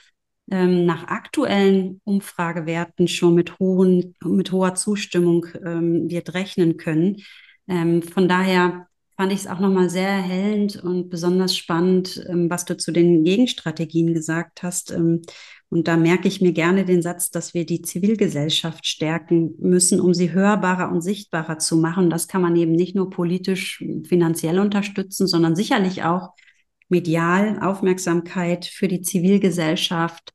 ähm, 0.50 0.86
nach 0.86 1.08
aktuellen 1.08 2.00
Umfragewerten 2.04 3.08
schon 3.08 3.34
mit, 3.34 3.58
hohen, 3.58 4.14
mit 4.24 4.52
hoher 4.52 4.74
Zustimmung 4.74 5.46
ähm, 5.64 6.10
wird 6.10 6.34
rechnen 6.34 6.76
können. 6.76 7.22
Ähm, 7.68 8.02
von 8.02 8.28
daher 8.28 8.88
fand 9.22 9.32
ich 9.32 9.38
es 9.42 9.46
auch 9.46 9.60
nochmal 9.60 9.88
sehr 9.88 10.08
erhellend 10.08 10.82
und 10.82 11.08
besonders 11.08 11.56
spannend, 11.56 12.26
ähm, 12.28 12.50
was 12.50 12.64
du 12.64 12.76
zu 12.76 12.90
den 12.90 13.22
Gegenstrategien 13.22 14.12
gesagt 14.14 14.64
hast. 14.64 14.90
Ähm, 14.90 15.22
und 15.68 15.86
da 15.86 15.96
merke 15.96 16.26
ich 16.26 16.40
mir 16.40 16.50
gerne 16.50 16.84
den 16.84 17.02
Satz, 17.02 17.30
dass 17.30 17.54
wir 17.54 17.64
die 17.64 17.82
Zivilgesellschaft 17.82 18.84
stärken 18.84 19.54
müssen, 19.60 20.00
um 20.00 20.12
sie 20.12 20.32
hörbarer 20.32 20.90
und 20.90 21.02
sichtbarer 21.02 21.58
zu 21.60 21.76
machen. 21.76 22.10
Das 22.10 22.26
kann 22.26 22.42
man 22.42 22.56
eben 22.56 22.72
nicht 22.72 22.96
nur 22.96 23.10
politisch, 23.10 23.84
finanziell 24.08 24.58
unterstützen, 24.58 25.28
sondern 25.28 25.54
sicherlich 25.54 26.02
auch 26.02 26.30
medial 26.88 27.60
Aufmerksamkeit 27.62 28.64
für 28.66 28.88
die 28.88 29.02
Zivilgesellschaft 29.02 30.32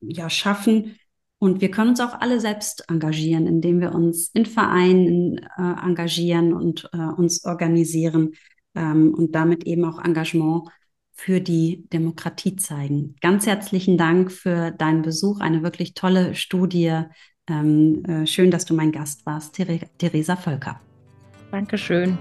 ja, 0.00 0.30
schaffen. 0.30 0.96
Und 1.44 1.60
wir 1.60 1.70
können 1.70 1.90
uns 1.90 2.00
auch 2.00 2.18
alle 2.22 2.40
selbst 2.40 2.88
engagieren, 2.88 3.46
indem 3.46 3.78
wir 3.78 3.94
uns 3.94 4.28
in 4.28 4.46
Vereinen 4.46 5.36
äh, 5.58 5.84
engagieren 5.84 6.54
und 6.54 6.88
äh, 6.94 6.96
uns 6.96 7.44
organisieren 7.44 8.32
ähm, 8.74 9.12
und 9.12 9.34
damit 9.34 9.64
eben 9.64 9.84
auch 9.84 10.02
Engagement 10.02 10.70
für 11.12 11.42
die 11.42 11.86
Demokratie 11.92 12.56
zeigen. 12.56 13.16
Ganz 13.20 13.46
herzlichen 13.46 13.98
Dank 13.98 14.32
für 14.32 14.70
deinen 14.70 15.02
Besuch, 15.02 15.40
eine 15.40 15.62
wirklich 15.62 15.92
tolle 15.92 16.34
Studie. 16.34 17.02
Ähm, 17.46 18.02
äh, 18.06 18.26
schön, 18.26 18.50
dass 18.50 18.64
du 18.64 18.72
mein 18.72 18.90
Gast 18.90 19.26
warst, 19.26 19.56
Ther 19.56 19.80
Theresa 19.98 20.36
Völker. 20.36 20.80
Dankeschön. 21.50 22.16